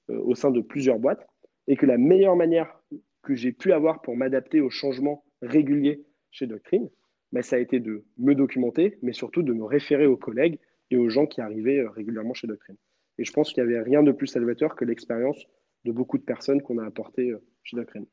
euh, 0.10 0.20
au 0.20 0.36
sein 0.36 0.52
de 0.52 0.62
plusieurs 0.62 1.00
boîtes, 1.00 1.26
et 1.68 1.78
que 1.78 1.86
la 1.86 1.98
meilleure 1.98 2.36
manière 2.36 2.78
que 3.24 3.36
j'ai 3.36 3.54
pu 3.54 3.72
avoir 3.72 4.02
pour 4.02 4.18
m'adapter 4.18 4.60
aux 4.60 4.70
changements 4.70 5.24
réguliers 5.42 6.04
chez 6.30 6.46
Doctrine, 6.46 6.90
bah, 7.32 7.42
ça 7.42 7.56
a 7.56 7.60
été 7.60 7.80
de 7.80 8.06
me 8.18 8.36
documenter, 8.36 8.98
mais 9.02 9.14
surtout 9.14 9.44
de 9.44 9.54
me 9.54 9.64
référer 9.64 10.06
aux 10.06 10.18
collègues 10.18 10.60
et 10.92 10.98
aux 10.98 11.10
gens 11.10 11.26
qui 11.26 11.40
arrivaient 11.40 11.80
euh, 11.80 11.90
régulièrement 11.90 12.34
chez 12.34 12.48
Doctrine. 12.48 12.76
Et 13.18 13.24
je 13.24 13.32
pense 13.32 13.54
qu'il 13.54 13.64
n'y 13.64 13.70
avait 13.72 13.82
rien 13.82 14.04
de 14.04 14.12
plus 14.12 14.28
salvateur 14.28 14.76
que 14.76 14.84
l'expérience 14.84 15.46
de 15.86 15.92
beaucoup 15.92 16.18
de 16.18 16.24
personnes 16.24 16.62
qu'on 16.62 16.78
a 16.80 16.86
apportées 16.86 17.32
euh, 17.32 17.42
chez 17.64 17.78
Doctrine. 17.78 18.06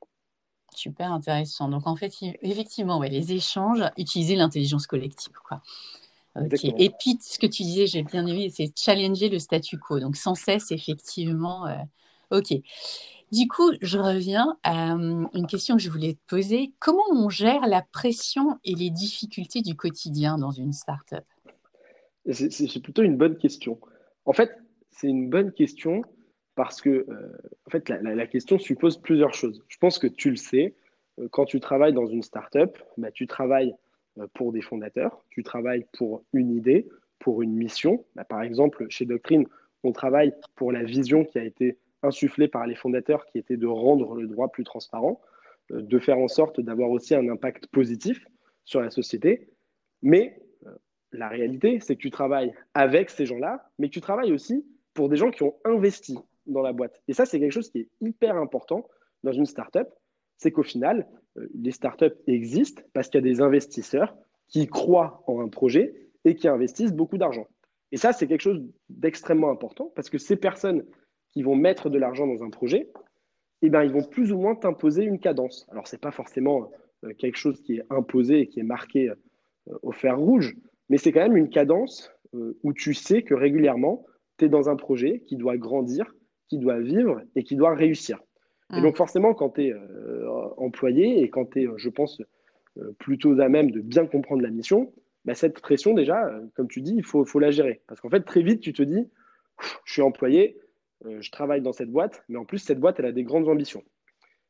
Super 0.72 1.12
intéressant. 1.12 1.68
Donc 1.68 1.88
en 1.88 1.96
fait, 1.96 2.12
effectivement, 2.42 3.02
les 3.02 3.32
échanges, 3.32 3.82
utiliser 3.98 4.36
l'intelligence 4.36 4.86
collective. 4.86 5.34
Quoi. 5.44 5.60
Et 6.36 6.90
puis, 6.98 7.18
ce 7.20 7.38
que 7.38 7.46
tu 7.46 7.62
disais, 7.62 7.86
j'ai 7.86 8.02
bien 8.02 8.26
aimé, 8.26 8.50
c'est 8.50 8.72
challenger 8.76 9.28
le 9.28 9.38
statu 9.38 9.78
quo. 9.78 9.98
Donc 9.98 10.16
sans 10.16 10.34
cesse, 10.34 10.70
effectivement. 10.70 11.66
Euh, 11.66 11.76
ok. 12.30 12.54
Du 13.32 13.46
coup, 13.46 13.72
je 13.80 13.98
reviens 13.98 14.56
à 14.64 14.90
une 14.90 15.46
question 15.48 15.76
que 15.76 15.82
je 15.82 15.90
voulais 15.90 16.14
te 16.14 16.20
poser. 16.26 16.72
Comment 16.80 17.04
on 17.12 17.28
gère 17.28 17.66
la 17.66 17.82
pression 17.92 18.58
et 18.64 18.74
les 18.74 18.90
difficultés 18.90 19.62
du 19.62 19.76
quotidien 19.76 20.36
dans 20.36 20.50
une 20.50 20.72
start-up? 20.72 21.24
C'est 22.28 22.82
plutôt 22.82 23.02
une 23.02 23.16
bonne 23.16 23.36
question. 23.36 23.78
En 24.24 24.32
fait, 24.32 24.50
c'est 24.90 25.06
une 25.06 25.30
bonne 25.30 25.52
question 25.52 26.02
parce 26.56 26.80
que 26.80 26.90
euh, 26.90 27.38
en 27.66 27.70
fait, 27.70 27.88
la, 27.88 28.26
question 28.26 28.58
suppose 28.58 28.98
plusieurs 29.00 29.32
choses. 29.32 29.64
Je 29.68 29.78
pense 29.78 29.98
que 29.98 30.06
tu 30.06 30.30
le 30.30 30.36
sais, 30.36 30.74
euh, 31.18 31.28
quand 31.30 31.44
tu 31.44 31.60
travailles 31.60 31.94
dans 31.94 32.06
une 32.06 32.22
startup, 32.22 32.76
bah, 32.98 33.10
tu 33.10 33.26
travailles 33.26 33.74
pour 34.34 34.52
des 34.52 34.62
fondateurs, 34.62 35.24
tu 35.30 35.42
travailles 35.42 35.86
pour 35.92 36.22
une 36.32 36.54
idée, 36.54 36.88
pour 37.18 37.42
une 37.42 37.54
mission. 37.54 38.04
Bah, 38.16 38.24
par 38.24 38.42
exemple, 38.42 38.86
chez 38.88 39.04
Doctrine, 39.04 39.46
on 39.84 39.92
travaille 39.92 40.32
pour 40.56 40.72
la 40.72 40.82
vision 40.82 41.24
qui 41.24 41.38
a 41.38 41.44
été 41.44 41.78
insufflée 42.02 42.48
par 42.48 42.66
les 42.66 42.74
fondateurs, 42.74 43.26
qui 43.26 43.38
était 43.38 43.56
de 43.56 43.66
rendre 43.66 44.16
le 44.16 44.26
droit 44.26 44.48
plus 44.48 44.64
transparent, 44.64 45.20
euh, 45.70 45.82
de 45.82 45.98
faire 45.98 46.18
en 46.18 46.28
sorte 46.28 46.60
d'avoir 46.60 46.90
aussi 46.90 47.14
un 47.14 47.28
impact 47.28 47.66
positif 47.68 48.26
sur 48.64 48.80
la 48.80 48.90
société. 48.90 49.48
Mais 50.02 50.42
euh, 50.66 50.70
la 51.12 51.28
réalité, 51.28 51.78
c'est 51.80 51.96
que 51.96 52.00
tu 52.00 52.10
travailles 52.10 52.52
avec 52.74 53.10
ces 53.10 53.26
gens-là, 53.26 53.70
mais 53.78 53.88
tu 53.88 54.00
travailles 54.00 54.32
aussi 54.32 54.64
pour 54.94 55.08
des 55.08 55.16
gens 55.16 55.30
qui 55.30 55.42
ont 55.42 55.54
investi 55.64 56.18
dans 56.46 56.62
la 56.62 56.72
boîte. 56.72 57.00
Et 57.08 57.12
ça, 57.12 57.26
c'est 57.26 57.38
quelque 57.38 57.52
chose 57.52 57.70
qui 57.70 57.80
est 57.80 57.88
hyper 58.00 58.36
important 58.36 58.88
dans 59.22 59.32
une 59.32 59.46
startup, 59.46 59.88
c'est 60.38 60.50
qu'au 60.50 60.62
final, 60.62 61.06
euh, 61.29 61.29
les 61.54 61.72
startups 61.72 62.16
existent 62.26 62.82
parce 62.92 63.08
qu'il 63.08 63.20
y 63.20 63.24
a 63.24 63.32
des 63.32 63.40
investisseurs 63.40 64.16
qui 64.48 64.66
croient 64.66 65.22
en 65.26 65.40
un 65.40 65.48
projet 65.48 65.94
et 66.24 66.34
qui 66.34 66.48
investissent 66.48 66.92
beaucoup 66.92 67.18
d'argent. 67.18 67.46
Et 67.92 67.96
ça, 67.96 68.12
c'est 68.12 68.26
quelque 68.26 68.42
chose 68.42 68.62
d'extrêmement 68.88 69.50
important 69.50 69.92
parce 69.94 70.10
que 70.10 70.18
ces 70.18 70.36
personnes 70.36 70.84
qui 71.32 71.42
vont 71.42 71.56
mettre 71.56 71.90
de 71.90 71.98
l'argent 71.98 72.26
dans 72.26 72.42
un 72.42 72.50
projet, 72.50 72.90
eh 73.62 73.70
ben, 73.70 73.82
ils 73.82 73.92
vont 73.92 74.02
plus 74.02 74.32
ou 74.32 74.38
moins 74.38 74.54
t'imposer 74.54 75.04
une 75.04 75.18
cadence. 75.18 75.66
Alors, 75.70 75.86
ce 75.86 75.96
n'est 75.96 76.00
pas 76.00 76.10
forcément 76.10 76.70
euh, 77.04 77.12
quelque 77.14 77.36
chose 77.36 77.60
qui 77.62 77.76
est 77.76 77.84
imposé 77.90 78.40
et 78.40 78.46
qui 78.46 78.60
est 78.60 78.64
marqué 78.64 79.10
euh, 79.10 79.14
au 79.82 79.92
fer 79.92 80.18
rouge, 80.18 80.56
mais 80.88 80.98
c'est 80.98 81.12
quand 81.12 81.22
même 81.22 81.36
une 81.36 81.50
cadence 81.50 82.10
euh, 82.34 82.58
où 82.62 82.72
tu 82.72 82.94
sais 82.94 83.22
que 83.22 83.34
régulièrement, 83.34 84.04
tu 84.38 84.46
es 84.46 84.48
dans 84.48 84.68
un 84.68 84.76
projet 84.76 85.20
qui 85.20 85.36
doit 85.36 85.56
grandir, 85.56 86.14
qui 86.48 86.58
doit 86.58 86.80
vivre 86.80 87.22
et 87.36 87.44
qui 87.44 87.56
doit 87.56 87.74
réussir. 87.74 88.20
Et 88.76 88.80
donc, 88.80 88.96
forcément, 88.96 89.34
quand 89.34 89.50
tu 89.50 89.66
es 89.66 89.74
employé 90.56 91.22
et 91.22 91.30
quand 91.30 91.46
tu 91.46 91.62
es, 91.62 91.68
je 91.76 91.88
pense, 91.88 92.22
plutôt 92.98 93.38
à 93.40 93.48
même 93.48 93.70
de 93.70 93.80
bien 93.80 94.06
comprendre 94.06 94.42
la 94.42 94.50
mission, 94.50 94.92
bah, 95.24 95.34
cette 95.34 95.60
pression, 95.60 95.92
déjà, 95.94 96.26
euh, 96.26 96.40
comme 96.54 96.68
tu 96.68 96.80
dis, 96.80 96.94
il 96.96 97.04
faut, 97.04 97.24
faut 97.24 97.38
la 97.38 97.50
gérer. 97.50 97.82
Parce 97.86 98.00
qu'en 98.00 98.08
fait, 98.08 98.22
très 98.22 98.42
vite, 98.42 98.60
tu 98.60 98.72
te 98.72 98.82
dis, 98.82 99.08
je 99.84 99.92
suis 99.92 100.02
employé, 100.02 100.58
euh, 101.04 101.20
je 101.20 101.30
travaille 101.30 101.60
dans 101.60 101.72
cette 101.72 101.90
boîte, 101.90 102.24
mais 102.28 102.38
en 102.38 102.44
plus, 102.44 102.58
cette 102.58 102.80
boîte, 102.80 102.98
elle 102.98 103.06
a 103.06 103.12
des 103.12 103.24
grandes 103.24 103.48
ambitions. 103.48 103.84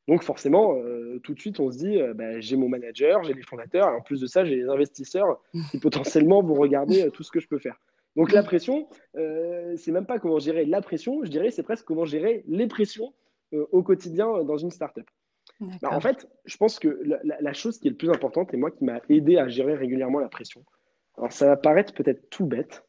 Donc 0.09 0.23
forcément, 0.23 0.77
euh, 0.77 1.21
tout 1.23 1.35
de 1.35 1.41
suite, 1.41 1.61
on 1.61 1.71
se 1.71 1.79
dit, 1.79 1.99
bah, 2.15 2.41
j'ai 2.41 2.57
mon 2.57 2.69
manager, 2.69 3.23
j'ai 3.25 3.35
les 3.35 3.43
fondateurs, 3.43 3.91
et 3.91 3.95
en 3.95 4.01
plus 4.01 4.21
de 4.21 4.27
ça, 4.27 4.45
j'ai 4.45 4.57
les 4.57 4.69
investisseurs 4.69 5.41
qui 5.71 5.79
potentiellement 5.81 6.43
vont 6.43 6.55
regarder 6.55 7.11
tout 7.13 7.23
ce 7.23 7.31
que 7.31 7.41
je 7.41 7.49
peux 7.49 7.59
faire. 7.59 7.81
Donc 8.17 8.33
la 8.33 8.43
pression, 8.43 8.89
c'est 9.15 9.93
même 9.93 10.07
pas 10.07 10.19
comment 10.19 10.41
gérer 10.41 10.65
la 10.65 10.81
pression, 10.81 11.23
je 11.23 11.31
dirais, 11.31 11.53
c'est 11.53 11.63
presque 11.63 11.85
comment 11.85 12.07
gérer 12.07 12.43
les 12.49 12.67
pressions 12.67 13.13
au 13.53 13.83
quotidien 13.83 14.45
dans 14.45 14.57
une 14.57 14.71
startup. 14.71 15.09
Bah, 15.61 15.91
en 15.93 16.01
fait, 16.01 16.27
je 16.47 16.57
pense 16.57 16.79
que 16.79 17.03
la, 17.23 17.53
chose 17.53 17.79
qui 17.79 17.89
est 17.89 17.91
le 17.91 17.97
plus 17.97 18.11
importante 18.11 18.55
et 18.55 18.57
moi 18.57 18.71
qui 18.71 18.85
m'a 18.85 19.01
aidé 19.09 19.37
à 19.37 19.49
gérer 19.49 19.75
régulièrement 19.75 20.19
la 20.19 20.29
pression, 20.29 20.65
alors 21.19 21.33
ça 21.33 21.47
va 21.47 21.57
paraître 21.57 21.93
peut-être 21.93 22.31
tout 22.31 22.47
bête, 22.47 22.87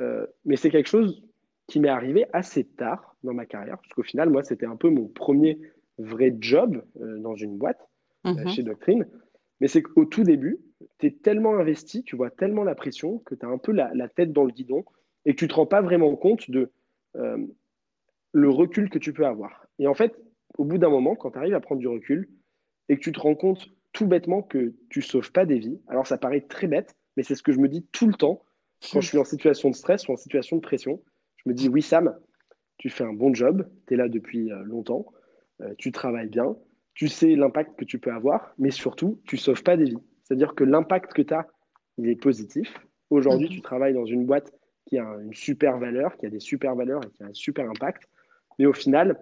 euh, 0.00 0.26
mais 0.44 0.56
c'est 0.56 0.70
quelque 0.70 0.88
chose 0.88 1.22
qui 1.68 1.78
m'est 1.78 1.88
arrivé 1.88 2.26
assez 2.32 2.64
tard 2.64 3.16
dans 3.22 3.32
ma 3.32 3.46
carrière, 3.46 3.78
parce 3.78 3.92
qu'au 3.94 4.02
final, 4.02 4.28
moi, 4.28 4.42
c'était 4.42 4.66
un 4.66 4.76
peu 4.76 4.90
mon 4.90 5.06
premier 5.06 5.60
vrai 5.98 6.36
job 6.40 6.82
euh, 7.00 7.18
dans 7.20 7.36
une 7.36 7.56
boîte 7.56 7.88
euh, 8.26 8.32
mhm. 8.32 8.48
chez 8.48 8.62
Doctrine. 8.64 9.06
Mais 9.60 9.68
c'est 9.68 9.82
qu'au 9.82 10.04
tout 10.04 10.24
début, 10.24 10.58
tu 10.98 11.06
es 11.06 11.10
tellement 11.12 11.56
investi, 11.56 12.02
tu 12.02 12.16
vois 12.16 12.30
tellement 12.30 12.64
la 12.64 12.74
pression 12.74 13.18
que 13.20 13.36
tu 13.36 13.46
as 13.46 13.48
un 13.48 13.58
peu 13.58 13.70
la, 13.70 13.94
la, 13.94 14.08
tête 14.08 14.32
dans 14.32 14.44
le 14.44 14.50
guidon 14.50 14.84
et 15.24 15.34
que 15.34 15.38
tu 15.38 15.44
ne 15.44 15.50
te 15.50 15.54
rends 15.54 15.66
pas 15.66 15.80
vraiment 15.80 16.16
compte 16.16 16.50
de 16.50 16.72
le 18.34 18.50
recul 18.50 18.90
que 18.90 18.98
tu 18.98 19.12
peux 19.12 19.24
avoir. 19.24 19.66
Et 19.78 19.86
en 19.86 19.94
fait, 19.94 20.20
au 20.58 20.64
bout 20.64 20.76
d'un 20.76 20.90
moment, 20.90 21.14
quand 21.14 21.30
tu 21.30 21.38
arrives 21.38 21.54
à 21.54 21.60
prendre 21.60 21.80
du 21.80 21.88
recul 21.88 22.28
et 22.88 22.96
que 22.96 23.00
tu 23.00 23.12
te 23.12 23.20
rends 23.20 23.36
compte 23.36 23.68
tout 23.92 24.06
bêtement 24.06 24.42
que 24.42 24.74
tu 24.90 25.02
sauves 25.02 25.32
pas 25.32 25.46
des 25.46 25.58
vies, 25.58 25.80
alors 25.86 26.06
ça 26.06 26.18
paraît 26.18 26.40
très 26.42 26.66
bête, 26.66 26.94
mais 27.16 27.22
c'est 27.22 27.36
ce 27.36 27.42
que 27.42 27.52
je 27.52 27.60
me 27.60 27.68
dis 27.68 27.86
tout 27.92 28.08
le 28.08 28.14
temps 28.14 28.42
quand 28.92 29.00
je 29.00 29.08
suis 29.08 29.18
en 29.18 29.24
situation 29.24 29.70
de 29.70 29.74
stress 29.74 30.08
ou 30.08 30.12
en 30.12 30.16
situation 30.16 30.56
de 30.56 30.60
pression. 30.60 31.00
Je 31.36 31.48
me 31.48 31.54
dis, 31.54 31.68
oui, 31.68 31.80
Sam, 31.80 32.14
tu 32.76 32.90
fais 32.90 33.04
un 33.04 33.12
bon 33.12 33.32
job, 33.32 33.68
tu 33.86 33.94
es 33.94 33.96
là 33.96 34.08
depuis 34.08 34.50
euh, 34.50 34.62
longtemps, 34.64 35.06
euh, 35.62 35.72
tu 35.78 35.92
travailles 35.92 36.28
bien, 36.28 36.56
tu 36.94 37.06
sais 37.06 37.36
l'impact 37.36 37.78
que 37.78 37.84
tu 37.84 38.00
peux 38.00 38.12
avoir, 38.12 38.52
mais 38.58 38.70
surtout, 38.70 39.20
tu 39.26 39.36
sauves 39.36 39.62
pas 39.62 39.76
des 39.76 39.84
vies. 39.84 40.02
C'est-à-dire 40.24 40.54
que 40.54 40.64
l'impact 40.64 41.12
que 41.12 41.22
tu 41.22 41.34
as, 41.34 41.46
il 41.98 42.08
est 42.08 42.20
positif. 42.20 42.74
Aujourd'hui, 43.10 43.46
mhm. 43.46 43.54
tu 43.54 43.60
travailles 43.60 43.94
dans 43.94 44.06
une 44.06 44.26
boîte 44.26 44.52
qui 44.86 44.98
a 44.98 45.16
une 45.22 45.34
super 45.34 45.78
valeur, 45.78 46.16
qui 46.16 46.26
a 46.26 46.30
des 46.30 46.40
super 46.40 46.74
valeurs 46.74 47.00
et 47.04 47.10
qui 47.10 47.22
a 47.22 47.26
un 47.26 47.34
super 47.34 47.70
impact. 47.70 48.08
Mais 48.58 48.66
au 48.66 48.72
final, 48.72 49.18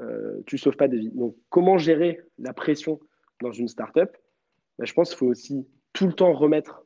euh, 0.00 0.42
tu 0.46 0.56
ne 0.56 0.58
sauves 0.58 0.76
pas 0.76 0.88
des 0.88 0.98
vies. 0.98 1.10
Donc, 1.10 1.36
comment 1.48 1.78
gérer 1.78 2.20
la 2.38 2.52
pression 2.52 3.00
dans 3.42 3.52
une 3.52 3.68
startup? 3.68 4.10
Bah, 4.78 4.84
Je 4.84 4.92
pense 4.92 5.10
qu'il 5.10 5.18
faut 5.18 5.26
aussi 5.26 5.66
tout 5.92 6.06
le 6.06 6.12
temps 6.12 6.32
remettre 6.32 6.84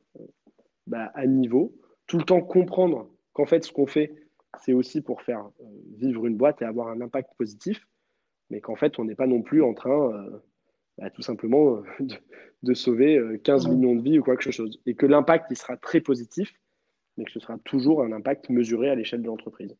bah, 0.87 1.11
à 1.15 1.25
niveau, 1.25 1.75
tout 2.07 2.17
le 2.17 2.23
temps 2.23 2.41
comprendre 2.41 3.09
qu'en 3.33 3.45
fait, 3.45 3.63
ce 3.63 3.71
qu'on 3.71 3.87
fait, 3.87 4.15
c'est 4.59 4.73
aussi 4.73 5.01
pour 5.01 5.21
faire 5.21 5.49
euh, 5.61 5.65
vivre 5.97 6.25
une 6.25 6.35
boîte 6.35 6.61
et 6.61 6.65
avoir 6.65 6.87
un 6.87 7.01
impact 7.01 7.31
positif, 7.37 7.87
mais 8.49 8.61
qu'en 8.61 8.75
fait, 8.75 8.99
on 8.99 9.05
n'est 9.05 9.15
pas 9.15 9.27
non 9.27 9.41
plus 9.41 9.63
en 9.63 9.73
train, 9.73 10.13
euh, 10.13 10.39
bah, 10.97 11.09
tout 11.09 11.21
simplement, 11.21 11.81
de, 12.63 12.73
sauver 12.73 13.19
15 13.43 13.67
millions 13.67 13.95
de 13.95 14.01
vies 14.01 14.19
ou 14.19 14.23
quoi 14.23 14.37
que 14.37 14.43
ce 14.43 14.51
soit. 14.51 14.67
Et 14.85 14.95
que 14.95 15.05
l'impact, 15.05 15.47
il 15.49 15.57
sera 15.57 15.75
très 15.77 15.99
positif, 15.99 16.53
mais 17.17 17.25
que 17.25 17.31
ce 17.31 17.39
sera 17.39 17.57
toujours 17.59 18.03
un 18.03 18.11
impact 18.11 18.49
mesuré 18.49 18.89
à 18.89 18.95
l'échelle 18.95 19.21
de 19.21 19.27
l'entreprise. 19.27 19.75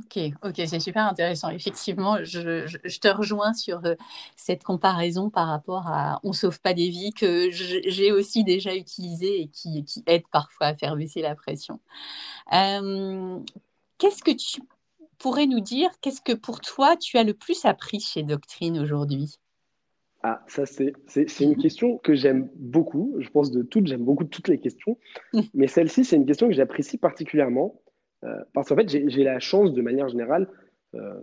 Ok, 0.00 0.18
ok, 0.42 0.54
c'est 0.66 0.80
super 0.80 1.06
intéressant. 1.06 1.50
Effectivement, 1.50 2.16
je, 2.24 2.98
te 2.98 3.08
rejoins 3.08 3.54
sur 3.54 3.84
euh, 3.84 3.94
cette 4.34 4.64
comparaison 4.64 5.30
par 5.30 5.46
rapport 5.46 5.86
à 5.86 6.18
on 6.24 6.32
sauve 6.32 6.60
pas 6.60 6.74
des 6.74 6.88
vies 6.88 7.12
que 7.12 7.48
j'ai 7.50 8.10
aussi 8.10 8.42
déjà 8.42 8.74
utilisé 8.74 9.42
et 9.42 9.48
qui, 9.48 9.84
qui, 9.84 10.02
aide 10.06 10.24
parfois 10.32 10.68
à 10.68 10.74
faire 10.74 10.96
baisser 10.96 11.22
la 11.22 11.36
pression. 11.36 11.78
Euh, 12.52 13.38
qu'est-ce 13.98 14.24
que 14.24 14.32
tu 14.32 14.62
pourrais 15.18 15.46
nous 15.46 15.60
dire 15.60 15.90
Qu'est-ce 16.00 16.20
que 16.20 16.32
pour 16.32 16.60
toi 16.60 16.96
tu 16.96 17.16
as 17.16 17.22
le 17.22 17.34
plus 17.34 17.64
appris 17.64 18.00
chez 18.00 18.24
Doctrine 18.24 18.80
aujourd'hui? 18.80 19.38
Ah, 20.24 20.42
ça, 20.48 20.64
c'est 20.66 20.94
une 21.40 21.56
question 21.56 21.98
que 21.98 22.14
j'aime 22.14 22.48
beaucoup. 22.56 23.14
Je 23.18 23.28
pense 23.28 23.50
de 23.50 23.62
toutes, 23.62 23.86
j'aime 23.86 24.04
beaucoup 24.04 24.24
toutes 24.24 24.48
les 24.48 24.58
questions. 24.58 24.98
Mais 25.52 25.68
celle-ci, 25.68 26.04
c'est 26.04 26.16
une 26.16 26.24
question 26.24 26.48
que 26.48 26.54
j'apprécie 26.54 26.96
particulièrement 26.96 27.78
parce 28.52 28.68
qu'en 28.68 28.76
fait, 28.76 28.88
j'ai 28.88 29.24
la 29.24 29.38
chance, 29.38 29.72
de 29.72 29.82
manière 29.82 30.08
générale, 30.08 30.48
euh, 30.94 31.20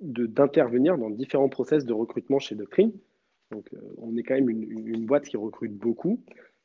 d'intervenir 0.00 0.96
dans 0.96 1.10
différents 1.10 1.50
process 1.50 1.84
de 1.84 1.92
recrutement 1.92 2.38
chez 2.38 2.54
Doctrine. 2.54 2.92
Donc, 3.50 3.68
euh, 3.74 3.78
on 3.98 4.16
est 4.16 4.22
quand 4.22 4.34
même 4.34 4.48
une, 4.48 5.04
boîte 5.04 5.24
qui 5.24 5.36
recrute 5.36 5.74
beaucoup. 5.74 6.22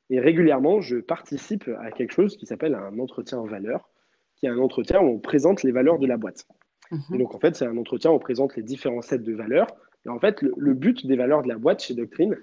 Et 0.10 0.22
régulièrement, 0.22 0.80
je 0.80 0.98
participe 0.98 1.70
à 1.80 1.92
quelque 1.92 2.14
chose 2.14 2.38
qui 2.38 2.46
s'appelle 2.46 2.76
un 2.76 2.98
entretien 2.98 3.44
valeur, 3.44 3.90
qui 4.38 4.46
est 4.46 4.50
un 4.50 4.58
entretien 4.58 5.02
où 5.02 5.08
on 5.08 5.20
présente 5.20 5.64
les 5.64 5.72
valeurs 5.72 6.00
de 6.00 6.08
la 6.08 6.16
boîte. 6.16 6.48
Mhm. 6.92 7.16
Et 7.16 7.18
donc, 7.18 7.36
en 7.36 7.40
fait, 7.40 7.56
c'est 7.56 7.66
un 7.66 7.76
entretien 7.76 8.12
où 8.12 8.14
on 8.14 8.20
présente 8.20 8.56
les 8.56 8.64
différents 8.64 9.02
sets 9.02 9.20
de 9.20 9.34
valeurs. 9.34 9.68
Et 10.06 10.10
en 10.10 10.20
fait, 10.20 10.42
le 10.42 10.74
but 10.74 11.06
des 11.06 11.18
valeurs 11.18 11.42
de 11.42 11.50
la 11.50 11.58
boîte 11.58 11.84
chez 11.84 11.94
Doctrine, 11.94 12.38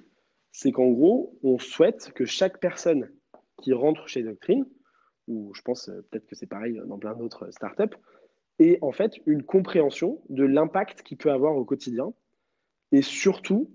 c'est 0.51 0.73
qu'en 0.73 0.91
gros, 0.91 1.39
on 1.43 1.59
souhaite 1.59 2.13
que 2.15 2.27
chaque 2.27 2.59
personne 2.61 3.09
qui 3.63 3.73
rentre 3.73 4.09
chez 4.09 4.23
Doctrine 4.23 4.67
ou 5.29 5.53
je 5.55 5.63
pense 5.63 5.89
euh, 5.89 6.05
peut-être 6.11 6.27
que 6.27 6.35
c'est 6.35 6.47
pareil 6.47 6.81
dans 6.87 6.99
plein 6.99 7.15
d'autres 7.15 7.51
startups, 7.51 7.97
et 8.59 8.79
en 8.83 8.93
fait 8.93 9.21
une 9.27 9.43
compréhension 9.43 10.21
de 10.29 10.45
l'impact 10.45 11.03
qu'il 11.03 11.17
peut 11.17 11.31
avoir 11.31 11.57
au 11.57 11.65
quotidien 11.65 12.13
et 12.93 13.03
surtout 13.03 13.71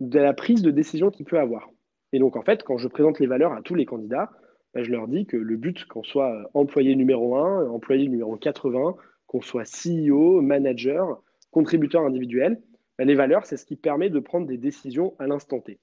de 0.00 0.18
la 0.18 0.32
prise 0.32 0.62
de 0.62 0.70
décision 0.70 1.10
qu'il 1.10 1.26
peut 1.26 1.38
avoir. 1.38 1.70
Et 2.12 2.18
donc 2.18 2.36
en 2.36 2.42
fait, 2.42 2.62
quand 2.62 2.78
je 2.78 2.88
présente 2.88 3.18
les 3.18 3.26
valeurs 3.26 3.52
à 3.52 3.62
tous 3.62 3.74
les 3.74 3.86
candidats, 3.86 4.30
ben, 4.74 4.82
je 4.82 4.90
leur 4.90 5.08
dis 5.08 5.26
que 5.26 5.36
le 5.36 5.56
but 5.56 5.84
qu'on 5.86 6.02
soit 6.02 6.32
euh, 6.32 6.44
employé 6.54 6.96
numéro 6.96 7.36
1, 7.36 7.68
employé 7.68 8.08
numéro 8.08 8.36
80, 8.36 8.96
qu'on 9.26 9.40
soit 9.40 9.64
CEO, 9.64 10.40
manager, 10.42 11.22
contributeur 11.50 12.02
individuel, 12.02 12.60
ben, 12.98 13.06
les 13.06 13.14
valeurs, 13.14 13.46
c'est 13.46 13.56
ce 13.56 13.66
qui 13.66 13.76
permet 13.76 14.10
de 14.10 14.20
prendre 14.20 14.46
des 14.46 14.58
décisions 14.58 15.14
à 15.18 15.26
l'instant 15.26 15.60
T. 15.60 15.78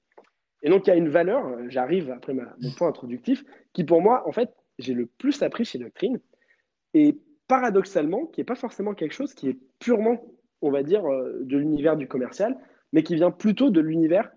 Et 0.62 0.70
donc 0.70 0.86
il 0.86 0.90
y 0.90 0.92
a 0.92 0.96
une 0.96 1.08
valeur, 1.08 1.46
euh, 1.46 1.66
j'arrive 1.68 2.10
après 2.10 2.34
mon 2.34 2.72
point 2.76 2.88
introductif, 2.88 3.44
qui 3.72 3.84
pour 3.84 4.00
moi, 4.00 4.26
en 4.28 4.32
fait, 4.32 4.50
j'ai 4.78 4.94
le 4.94 5.06
plus 5.06 5.42
appris 5.42 5.64
chez 5.64 5.78
Doctrine. 5.78 6.20
Et 6.94 7.16
paradoxalement, 7.48 8.26
qui 8.26 8.40
n'est 8.40 8.44
pas 8.44 8.54
forcément 8.54 8.94
quelque 8.94 9.12
chose 9.12 9.34
qui 9.34 9.48
est 9.48 9.58
purement, 9.78 10.24
on 10.60 10.70
va 10.70 10.82
dire, 10.82 11.04
euh, 11.04 11.40
de 11.42 11.56
l'univers 11.58 11.96
du 11.96 12.06
commercial, 12.06 12.56
mais 12.92 13.02
qui 13.02 13.14
vient 13.14 13.30
plutôt 13.30 13.70
de 13.70 13.80
l'univers 13.80 14.30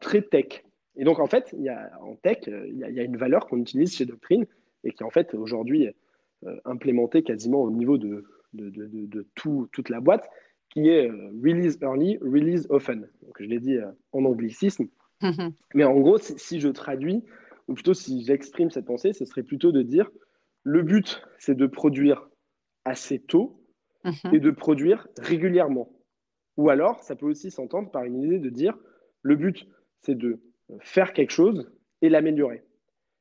très 0.00 0.22
tech. 0.22 0.64
Et 0.96 1.04
donc, 1.04 1.18
en 1.18 1.26
fait, 1.26 1.54
y 1.58 1.68
a, 1.68 1.90
en 2.00 2.16
tech, 2.16 2.48
euh, 2.48 2.66
il 2.68 2.78
y 2.78 3.00
a, 3.00 3.02
une 3.02 3.16
valeur 3.16 3.46
qu'on 3.46 3.58
utilise 3.58 3.94
chez 3.94 4.04
Doctrine 4.04 4.46
et 4.84 4.92
qui, 4.92 5.04
en 5.04 5.10
fait, 5.10 5.34
aujourd'hui, 5.34 5.84
est 5.84 5.96
euh, 6.46 6.56
implémentée 6.64 7.22
quasiment 7.22 7.62
au 7.62 7.70
niveau 7.70 7.98
de, 7.98 8.24
de, 8.52 8.70
de, 8.70 9.26
tout, 9.34 9.68
toute 9.72 9.88
la 9.88 10.00
boîte, 10.00 10.28
qui 10.70 10.88
est 10.88 11.10
release 11.42 11.78
early, 11.82 12.18
release 12.18 12.66
often. 12.70 13.08
Donc, 13.22 13.36
je 13.40 13.46
l'ai 13.46 13.58
dit 13.58 13.78
en 14.12 14.24
anglicisme. 14.24 14.86
Mais 15.74 15.84
en 15.84 15.98
gros, 15.98 16.18
si 16.18 16.60
je 16.60 16.68
traduis, 16.68 17.24
ou 17.70 17.74
plutôt 17.74 17.94
si 17.94 18.24
j'exprime 18.24 18.70
cette 18.70 18.84
pensée, 18.84 19.12
ce 19.12 19.24
serait 19.24 19.44
plutôt 19.44 19.70
de 19.70 19.82
dire 19.82 20.10
le 20.64 20.82
but, 20.82 21.22
c'est 21.38 21.54
de 21.54 21.66
produire 21.66 22.28
assez 22.84 23.20
tôt 23.20 23.62
mhm. 24.04 24.34
et 24.34 24.40
de 24.40 24.50
produire 24.50 25.06
régulièrement. 25.18 25.90
Ou 26.56 26.68
alors, 26.68 27.00
ça 27.04 27.14
peut 27.14 27.26
aussi 27.26 27.50
s'entendre 27.50 27.90
par 27.90 28.04
une 28.04 28.20
idée 28.20 28.40
de 28.40 28.50
dire 28.50 28.76
le 29.22 29.36
but, 29.36 29.68
c'est 30.02 30.16
de 30.16 30.40
faire 30.80 31.12
quelque 31.12 31.30
chose 31.30 31.72
et 32.02 32.08
l'améliorer. 32.08 32.64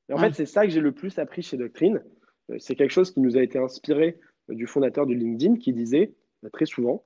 Et 0.09 0.13
en 0.13 0.17
fait, 0.17 0.33
c'est 0.33 0.47
ça 0.47 0.65
que 0.65 0.71
j'ai 0.71 0.81
le 0.81 0.91
plus 0.91 1.19
appris 1.19 1.43
chez 1.43 1.55
Doctrine. 1.55 2.03
Euh, 2.49 2.55
c'est 2.57 2.75
quelque 2.75 2.91
chose 2.91 3.11
qui 3.11 3.19
nous 3.19 3.37
a 3.37 3.43
été 3.43 3.59
inspiré 3.59 4.19
euh, 4.49 4.55
du 4.55 4.65
fondateur 4.65 5.05
de 5.05 5.13
LinkedIn 5.13 5.57
qui 5.57 5.73
disait 5.73 6.15
très 6.53 6.65
souvent, 6.65 7.05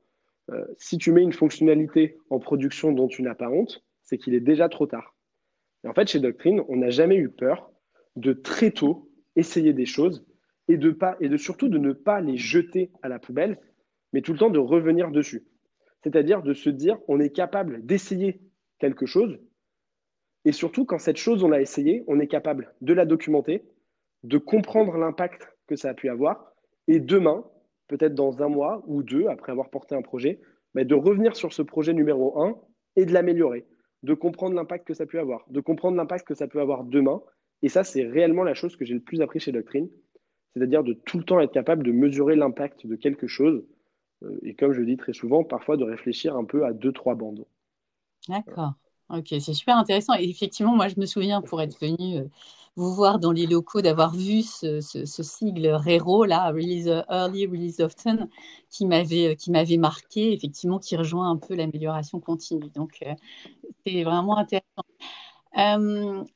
si 0.77 0.97
tu 0.97 1.11
mets 1.11 1.23
une 1.23 1.33
fonctionnalité 1.33 2.17
en 2.29 2.37
production 2.37 2.91
dont 2.91 3.07
tu 3.07 3.23
n'as 3.23 3.33
pas 3.33 3.49
honte, 3.49 3.83
c'est 4.03 4.17
qu'il 4.17 4.35
est 4.35 4.41
déjà 4.41 4.69
trop 4.69 4.85
tard. 4.85 5.15
Et 5.83 5.87
en 5.87 5.93
fait, 5.93 6.07
chez 6.07 6.19
Doctrine, 6.19 6.61
on 6.67 6.77
n'a 6.77 6.89
jamais 6.89 7.17
eu 7.17 7.29
peur 7.29 7.71
de 8.15 8.33
très 8.33 8.71
tôt 8.71 9.09
essayer 9.35 9.73
des 9.73 9.85
choses 9.85 10.25
et 10.67 10.77
de 10.77 10.91
pas 10.91 11.17
et 11.19 11.29
de 11.29 11.37
surtout 11.37 11.67
de 11.67 11.77
ne 11.77 11.91
pas 11.91 12.21
les 12.21 12.37
jeter 12.37 12.91
à 13.01 13.09
la 13.09 13.19
poubelle, 13.19 13.59
mais 14.13 14.21
tout 14.21 14.33
le 14.33 14.39
temps 14.39 14.49
de 14.49 14.59
revenir 14.59 15.11
dessus. 15.11 15.45
C'est-à-dire 16.03 16.41
de 16.41 16.53
se 16.53 16.69
dire 16.69 16.99
on 17.07 17.19
est 17.19 17.31
capable 17.31 17.85
d'essayer 17.85 18.41
quelque 18.79 19.05
chose 19.05 19.39
et 20.45 20.51
surtout 20.51 20.85
quand 20.85 20.99
cette 20.99 21.17
chose 21.17 21.43
on 21.43 21.49
l'a 21.49 21.61
essayé, 21.61 22.03
on 22.07 22.19
est 22.19 22.27
capable 22.27 22.73
de 22.81 22.93
la 22.93 23.05
documenter, 23.05 23.63
de 24.23 24.37
comprendre 24.37 24.97
l'impact 24.97 25.47
que 25.67 25.75
ça 25.75 25.89
a 25.89 25.93
pu 25.93 26.09
avoir 26.09 26.53
et 26.87 26.99
demain, 26.99 27.45
peut-être 27.87 28.15
dans 28.15 28.41
un 28.43 28.49
mois 28.49 28.83
ou 28.87 29.03
deux 29.03 29.27
après 29.27 29.51
avoir 29.51 29.69
porté 29.69 29.95
un 29.95 30.01
projet, 30.01 30.41
mais 30.73 30.85
de 30.85 30.95
revenir 30.95 31.35
sur 31.35 31.53
ce 31.53 31.61
projet 31.61 31.93
numéro 31.93 32.41
un 32.41 32.59
et 32.95 33.05
de 33.05 33.13
l'améliorer, 33.13 33.65
de 34.03 34.13
comprendre 34.13 34.55
l'impact 34.55 34.85
que 34.85 34.93
ça 34.93 35.05
pu 35.05 35.17
avoir, 35.17 35.45
de 35.49 35.59
comprendre 35.61 35.97
l'impact 35.97 36.27
que 36.27 36.35
ça 36.35 36.47
peut 36.47 36.59
avoir 36.59 36.83
demain. 36.83 37.21
Et 37.61 37.69
ça, 37.69 37.83
c'est 37.83 38.03
réellement 38.03 38.43
la 38.43 38.53
chose 38.53 38.75
que 38.75 38.85
j'ai 38.85 38.93
le 38.93 38.99
plus 38.99 39.21
appris 39.21 39.39
chez 39.39 39.53
Doctrine, 39.53 39.89
c'est-à-dire 40.53 40.83
de 40.83 40.93
tout 40.93 41.17
le 41.17 41.23
temps 41.23 41.39
être 41.39 41.53
capable 41.53 41.83
de 41.83 41.91
mesurer 41.91 42.35
l'impact 42.35 42.85
de 42.85 42.95
quelque 42.95 43.27
chose. 43.27 43.65
Euh, 44.23 44.37
et 44.43 44.53
comme 44.53 44.73
je 44.73 44.81
dis 44.81 44.97
très 44.97 45.13
souvent, 45.13 45.43
parfois 45.43 45.77
de 45.77 45.85
réfléchir 45.85 46.35
un 46.35 46.43
peu 46.43 46.65
à 46.65 46.73
deux, 46.73 46.91
trois 46.91 47.15
bandes. 47.15 47.45
D'accord. 48.27 48.73
Ok, 49.13 49.27
c'est 49.29 49.53
super 49.53 49.77
intéressant. 49.77 50.13
Et 50.15 50.27
effectivement, 50.27 50.75
moi, 50.75 50.87
je 50.87 50.99
me 50.99 51.05
souviens 51.05 51.41
pour 51.41 51.61
être 51.61 51.79
venu 51.79 52.17
euh, 52.17 52.23
vous 52.75 52.93
voir 52.93 53.19
dans 53.19 53.31
les 53.31 53.45
locaux, 53.45 53.81
d'avoir 53.81 54.15
vu 54.15 54.41
ce, 54.41 54.81
sigle 54.81 55.67
RERO, 55.67 56.25
là, 56.25 56.47
Release 56.47 56.87
Early, 57.09 57.45
Release 57.45 57.79
Often, 57.79 58.27
qui 58.69 58.87
m'avait, 58.87 59.31
euh, 59.31 59.35
qui 59.35 59.51
m'avait 59.51 59.77
marqué, 59.77 60.33
effectivement, 60.33 60.79
qui 60.79 60.97
rejoint 60.97 61.29
un 61.29 61.37
peu 61.37 61.55
l'amélioration 61.55 62.19
continue. 62.19 62.69
Donc, 62.75 63.03
c'est 63.85 64.03
vraiment 64.03 64.37
intéressant. 64.37 64.83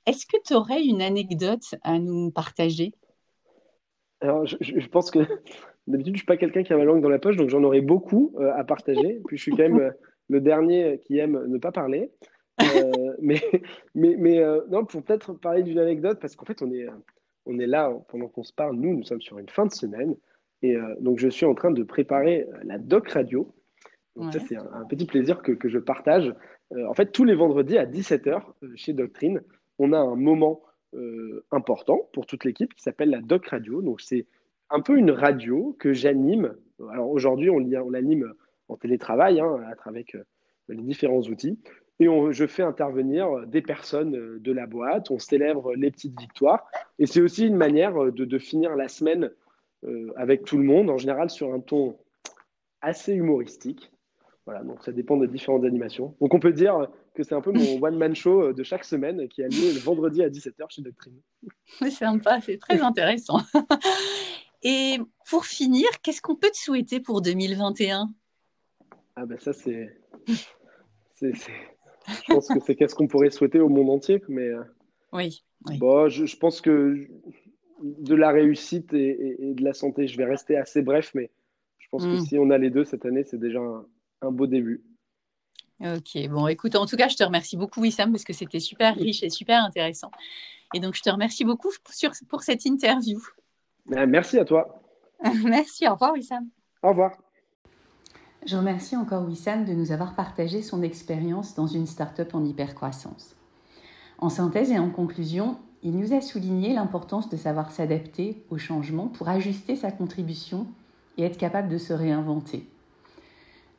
est-ce 0.06 0.26
que 0.28 0.38
tu 0.46 0.54
aurais 0.54 0.84
une 0.84 1.02
anecdote 1.02 1.76
à 1.84 1.98
nous 1.98 2.30
partager? 2.30 2.94
Alors, 4.22 4.46
je, 4.46 4.88
pense 4.88 5.12
que 5.12 5.20
d'habitude, 5.88 6.14
je 6.14 6.18
ne 6.18 6.18
suis 6.18 6.26
pas 6.26 6.38
quelqu'un 6.38 6.64
qui 6.64 6.74
a 6.74 6.78
ma 6.78 6.86
langue 6.86 7.02
dans 7.02 7.10
la 7.10 7.20
poche, 7.20 7.36
donc 7.36 7.50
j'en 7.50 7.64
aurais 7.64 7.82
beaucoup 7.82 8.34
euh, 8.40 8.52
à 8.56 8.64
partager. 8.64 9.20
Puis 9.28 9.38
je 9.38 9.42
suis 9.42 9.52
quand 9.52 9.64
même 9.64 9.80
euh, 9.80 9.92
le 10.30 10.42
dernier 10.42 11.02
qui 11.06 11.18
aime 11.18 11.46
ne 11.48 11.58
pas 11.58 11.72
parler. 11.72 12.12
Euh, 12.62 13.14
mais 13.22 13.42
mais, 13.96 14.16
mais 14.18 14.44
non, 14.70 14.86
pour 14.86 15.04
peut-être 15.04 15.34
parler 15.34 15.64
d'une 15.64 15.80
anecdote, 15.80 16.20
parce 16.20 16.36
qu'en 16.36 16.46
fait, 16.46 16.62
on 16.62 16.72
est, 16.72 16.88
on 17.46 17.60
est 17.60 17.68
là 17.68 17.92
pendant 18.10 18.28
qu'on 18.28 18.44
se 18.44 18.54
parle. 18.54 18.76
Nous, 18.76 18.96
nous 18.96 19.04
sommes 19.04 19.22
sur 19.22 19.38
une 19.38 19.50
fin 19.50 19.66
de 19.66 19.74
semaine. 19.74 20.16
Et 20.64 20.76
donc, 21.00 21.20
je 21.20 21.28
suis 21.28 21.46
en 21.46 21.54
train 21.54 21.70
de 21.70 21.84
préparer 21.84 22.48
la 22.64 22.80
doc 22.80 23.10
radio. 23.10 23.54
Donc, 24.16 24.34
ça, 24.34 24.40
c'est 24.40 24.56
un, 24.58 24.86
petit 24.90 25.06
plaisir 25.06 25.44
que, 25.44 25.52
que 25.52 25.70
je 25.70 25.78
partage. 25.78 26.34
en 26.76 26.94
fait, 26.96 27.12
tous 27.12 27.24
les 27.24 27.36
vendredis 27.36 27.78
à 27.78 27.86
17h, 27.86 28.42
chez 28.76 28.94
Doctrine, 28.94 29.42
on 29.80 29.94
a 29.94 30.00
un 30.00 30.16
moment 30.16 30.62
euh, 30.94 31.44
important 31.52 32.10
pour 32.14 32.26
toute 32.26 32.46
l'équipe 32.46 32.74
qui 32.74 32.82
s'appelle 32.82 33.10
la 33.10 33.22
Doc 33.22 33.48
Radio. 33.48 33.82
Donc, 33.82 34.00
c'est 34.00 34.26
un 34.70 34.82
peu 34.82 34.98
une 34.98 35.12
radio 35.12 35.76
que 35.80 35.92
j'anime. 35.92 36.56
Alors, 36.92 37.10
aujourd'hui, 37.10 37.50
on, 37.50 37.58
on 37.58 37.90
l'anime 37.90 38.34
en 38.70 38.78
télétravail 38.78 39.40
hein, 39.40 39.60
avec 39.84 40.16
euh, 40.16 40.24
les 40.70 40.82
différents 40.82 41.22
outils. 41.22 41.60
Et 42.00 42.08
on, 42.08 42.32
je 42.32 42.46
fais 42.46 42.64
intervenir 42.64 43.48
des 43.48 43.62
personnes 43.62 44.16
euh, 44.16 44.40
de 44.40 44.52
la 44.52 44.68
boîte, 44.68 45.10
on 45.12 45.20
célèbre 45.20 45.74
les 45.76 45.92
petites 45.92 46.20
victoires. 46.20 46.70
Et 47.00 47.08
c'est 47.08 47.22
aussi 47.22 47.48
une 47.48 47.56
manière 47.56 47.94
de, 48.12 48.26
de 48.26 48.38
finir 48.38 48.76
la 48.76 48.88
semaine 48.88 49.32
avec 50.16 50.44
tout 50.44 50.58
le 50.58 50.64
monde, 50.64 50.90
en 50.90 50.98
général 50.98 51.30
sur 51.30 51.54
un 51.54 51.60
ton 51.60 51.96
assez 52.82 53.14
humoristique. 53.14 53.92
Voilà, 54.48 54.64
donc 54.64 54.82
ça 54.82 54.94
dépend 54.94 55.18
des 55.18 55.28
différentes 55.28 55.66
animations. 55.66 56.16
Donc 56.22 56.34
on 56.34 56.40
peut 56.40 56.54
dire 56.54 56.88
que 57.14 57.24
c'est 57.24 57.36
un 57.36 57.42
peu 57.42 57.52
mon 57.52 57.84
one-man 57.84 58.16
show 58.16 58.44
euh, 58.44 58.54
de 58.54 58.64
chaque 58.64 58.86
semaine 58.86 59.28
qui 59.28 59.44
a 59.44 59.48
lieu 59.48 59.74
le 59.74 59.80
vendredi 59.80 60.24
à 60.24 60.30
17h 60.30 60.66
chez 60.70 60.82
Doctrine. 60.82 61.20
C'est 61.80 61.92
sympa, 61.92 62.40
c'est 62.40 62.58
très 62.58 62.80
intéressant. 62.80 63.42
Et 64.64 65.00
pour 65.30 65.46
finir, 65.46 65.88
qu'est-ce 66.02 66.22
qu'on 66.22 66.38
peut 66.38 66.50
te 66.50 66.58
souhaiter 66.58 67.02
pour 67.02 67.22
2021 67.22 68.08
Ah 69.18 69.26
ben 69.26 69.38
ça 69.38 69.52
c'est... 69.52 70.00
Je 72.08 72.34
pense 72.34 72.48
que 72.48 72.60
c'est 72.60 72.76
qu'est-ce 72.76 72.96
qu'on 72.96 73.08
pourrait 73.08 73.30
souhaiter 73.30 73.60
au 73.60 73.70
monde 73.70 73.90
entier, 73.90 74.24
mais... 74.28 74.48
Euh, 74.48 74.64
oui. 75.14 75.44
Bon, 75.80 76.10
je, 76.10 76.38
pense 76.38 76.62
que 76.62 77.08
de 77.82 78.16
la 78.16 78.32
réussite 78.32 78.94
et, 78.94 79.54
de 79.54 79.64
la 79.64 79.74
santé, 79.74 80.08
je 80.08 80.18
vais 80.18 80.26
rester 80.26 80.58
assez 80.58 80.82
bref, 80.82 81.12
mais 81.14 81.32
je 81.80 81.88
pense 81.90 82.04
que 82.04 82.18
hmm. 82.18 82.26
si 82.26 82.38
on 82.38 82.50
a 82.50 82.58
les 82.58 82.70
deux 82.70 82.86
cette 82.86 83.06
année, 83.06 83.24
c'est 83.24 83.40
déjà 83.40 83.60
un 84.22 84.32
beau 84.32 84.48
début. 84.48 84.84
Ok, 85.80 86.28
bon, 86.30 86.48
écoute, 86.48 86.76
en 86.76 86.86
tout 86.86 86.98
cas, 86.98 87.08
je 87.08 87.16
te 87.16 87.24
remercie 87.24 87.56
beaucoup, 87.56 87.82
Wissam, 87.82 88.12
parce 88.12 88.24
que 88.24 88.34
c'était 88.34 88.60
super 88.60 88.96
riche 88.96 89.22
et 89.22 89.30
super 89.30 89.64
intéressant. 89.64 90.12
Et 90.74 90.80
donc, 90.80 90.96
je 90.96 91.02
te 91.02 91.10
remercie 91.10 91.46
beaucoup 91.46 91.70
pour, 92.28 92.42
cette 92.42 92.66
interview. 92.66 93.20
Ben, 93.86 94.08
merci 94.08 94.40
à 94.40 94.46
toi. 94.46 94.82
merci, 95.44 95.88
au 95.88 95.94
revoir, 95.94 96.14
Wissam. 96.14 96.50
Au 96.82 96.90
revoir. 96.90 97.27
Je 98.46 98.56
remercie 98.56 98.96
encore 98.96 99.26
Wissam 99.26 99.66
de 99.66 99.74
nous 99.74 99.92
avoir 99.92 100.16
partagé 100.16 100.62
son 100.62 100.82
expérience 100.82 101.56
dans 101.56 101.68
une 101.68 101.88
start-up 101.88 102.34
en 102.34 102.46
hypercroissance. 102.46 103.36
En 104.20 104.30
synthèse 104.30 104.72
et 104.72 104.80
en 104.80 104.90
conclusion, 104.90 105.58
il 105.84 105.98
nous 105.98 106.14
a 106.14 106.22
souligné 106.22 106.74
l'importance 106.74 107.30
de 107.30 107.38
savoir 107.38 107.72
s'adapter 107.72 108.44
aux 108.50 108.58
changements 108.58 109.08
pour 109.08 109.30
ajuster 109.30 109.76
sa 109.76 109.92
contribution 109.92 110.68
et 111.18 111.24
être 111.24 111.38
capable 111.38 111.70
de 111.70 111.78
se 111.78 111.94
réinventer. 111.94 112.68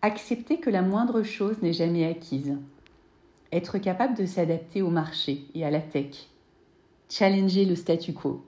Accepter 0.02 0.58
que 0.58 0.70
la 0.70 0.82
moindre 0.82 1.22
chose 1.22 1.60
n'est 1.60 1.72
jamais 1.72 2.06
acquise. 2.06 2.56
Être 3.50 3.78
capable 3.78 4.16
de 4.16 4.26
s'adapter 4.26 4.82
au 4.82 4.90
marché 4.90 5.46
et 5.54 5.64
à 5.64 5.70
la 5.70 5.80
tech. 5.80 6.28
Challenger 7.08 7.64
le 7.64 7.74
statu 7.74 8.12
quo. 8.12 8.44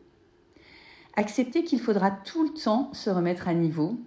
Accepter 1.16 1.64
qu'il 1.64 1.80
faudra 1.80 2.10
tout 2.10 2.44
le 2.44 2.50
temps 2.50 2.90
se 2.92 3.10
remettre 3.10 3.48
à 3.48 3.54
niveau, 3.54 3.98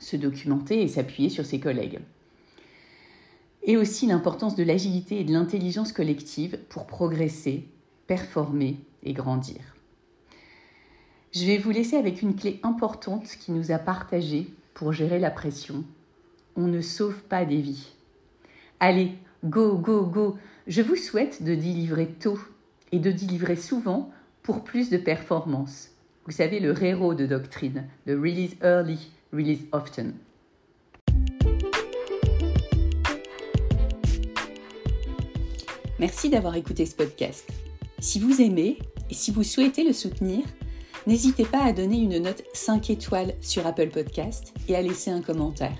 se 0.00 0.16
documenter 0.16 0.82
et 0.82 0.88
s'appuyer 0.88 1.28
sur 1.28 1.46
ses 1.46 1.60
collègues. 1.60 2.00
Et 3.62 3.76
aussi 3.76 4.08
l'importance 4.08 4.56
de 4.56 4.64
l'agilité 4.64 5.20
et 5.20 5.24
de 5.24 5.32
l'intelligence 5.32 5.92
collective 5.92 6.58
pour 6.68 6.86
progresser, 6.86 7.68
performer 8.08 8.80
et 9.04 9.12
grandir. 9.12 9.60
Je 11.32 11.46
vais 11.46 11.58
vous 11.58 11.70
laisser 11.70 11.96
avec 11.96 12.22
une 12.22 12.34
clé 12.34 12.58
importante 12.64 13.28
qui 13.38 13.52
nous 13.52 13.70
a 13.70 13.78
partagée 13.78 14.48
pour 14.74 14.92
gérer 14.92 15.20
la 15.20 15.30
pression 15.30 15.84
on 16.56 16.66
ne 16.66 16.80
sauve 16.80 17.22
pas 17.22 17.44
des 17.44 17.60
vies. 17.60 17.94
Allez, 18.80 19.12
go, 19.44 19.76
go, 19.76 20.04
go. 20.04 20.36
Je 20.66 20.82
vous 20.82 20.96
souhaite 20.96 21.42
de 21.42 21.54
délivrer 21.54 22.06
tôt 22.06 22.38
et 22.92 22.98
de 22.98 23.10
délivrer 23.10 23.56
souvent 23.56 24.10
pour 24.42 24.64
plus 24.64 24.90
de 24.90 24.96
performance. 24.96 25.90
Vous 26.26 26.32
savez, 26.32 26.60
le 26.60 26.80
héros 26.82 27.14
de 27.14 27.26
doctrine, 27.26 27.86
le 28.06 28.18
release 28.18 28.56
early, 28.62 29.10
release 29.32 29.66
often. 29.72 30.14
Merci 35.98 36.30
d'avoir 36.30 36.56
écouté 36.56 36.86
ce 36.86 36.94
podcast. 36.94 37.46
Si 37.98 38.18
vous 38.18 38.40
aimez 38.40 38.78
et 39.10 39.14
si 39.14 39.30
vous 39.30 39.42
souhaitez 39.42 39.84
le 39.84 39.92
soutenir, 39.92 40.44
n'hésitez 41.06 41.44
pas 41.44 41.62
à 41.62 41.72
donner 41.72 41.98
une 41.98 42.18
note 42.18 42.42
5 42.54 42.88
étoiles 42.88 43.34
sur 43.42 43.66
Apple 43.66 43.90
Podcast 43.90 44.54
et 44.66 44.74
à 44.74 44.82
laisser 44.82 45.10
un 45.10 45.20
commentaire. 45.20 45.76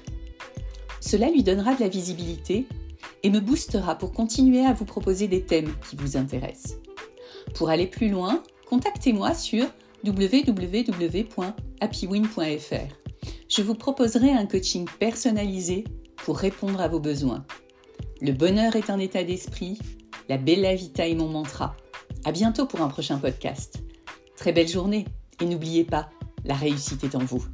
Cela 1.01 1.31
lui 1.31 1.43
donnera 1.43 1.75
de 1.75 1.81
la 1.81 1.89
visibilité 1.89 2.67
et 3.23 3.31
me 3.31 3.41
boostera 3.41 3.97
pour 3.97 4.13
continuer 4.13 4.67
à 4.67 4.75
vous 4.75 4.85
proposer 4.85 5.27
des 5.27 5.43
thèmes 5.43 5.73
qui 5.89 5.97
vous 5.97 6.19
intéressent. 6.19 6.77
Pour 7.55 7.71
aller 7.71 7.87
plus 7.87 8.11
loin, 8.11 8.43
contactez-moi 8.69 9.33
sur 9.35 9.65
www.happywin.fr. 10.05 13.00
Je 13.51 13.63
vous 13.63 13.75
proposerai 13.75 14.31
un 14.31 14.47
coaching 14.47 14.87
personnalisé 15.01 15.83
pour 16.19 16.39
répondre 16.39 16.81
à 16.81 16.87
vos 16.87 17.01
besoins. 17.01 17.45
Le 18.21 18.31
bonheur 18.31 18.77
est 18.77 18.91
un 18.91 19.01
état 19.01 19.25
d'esprit, 19.25 19.77
la 20.29 20.39
bella 20.39 20.77
vita 20.77 21.09
est 21.09 21.17
mon 21.17 21.27
mantra. 21.27 21.77
À 22.25 22.31
bientôt 22.31 22.67
pour 22.67 22.81
un 22.81 22.87
prochain 22.87 23.19
podcast. 23.19 23.83
Très 24.37 24.53
belle 24.53 24.69
journée 24.69 25.05
et 25.41 25.47
n'oubliez 25.47 25.83
pas, 25.83 26.11
la 26.45 26.55
réussite 26.55 27.03
est 27.03 27.17
en 27.17 27.25
vous. 27.25 27.45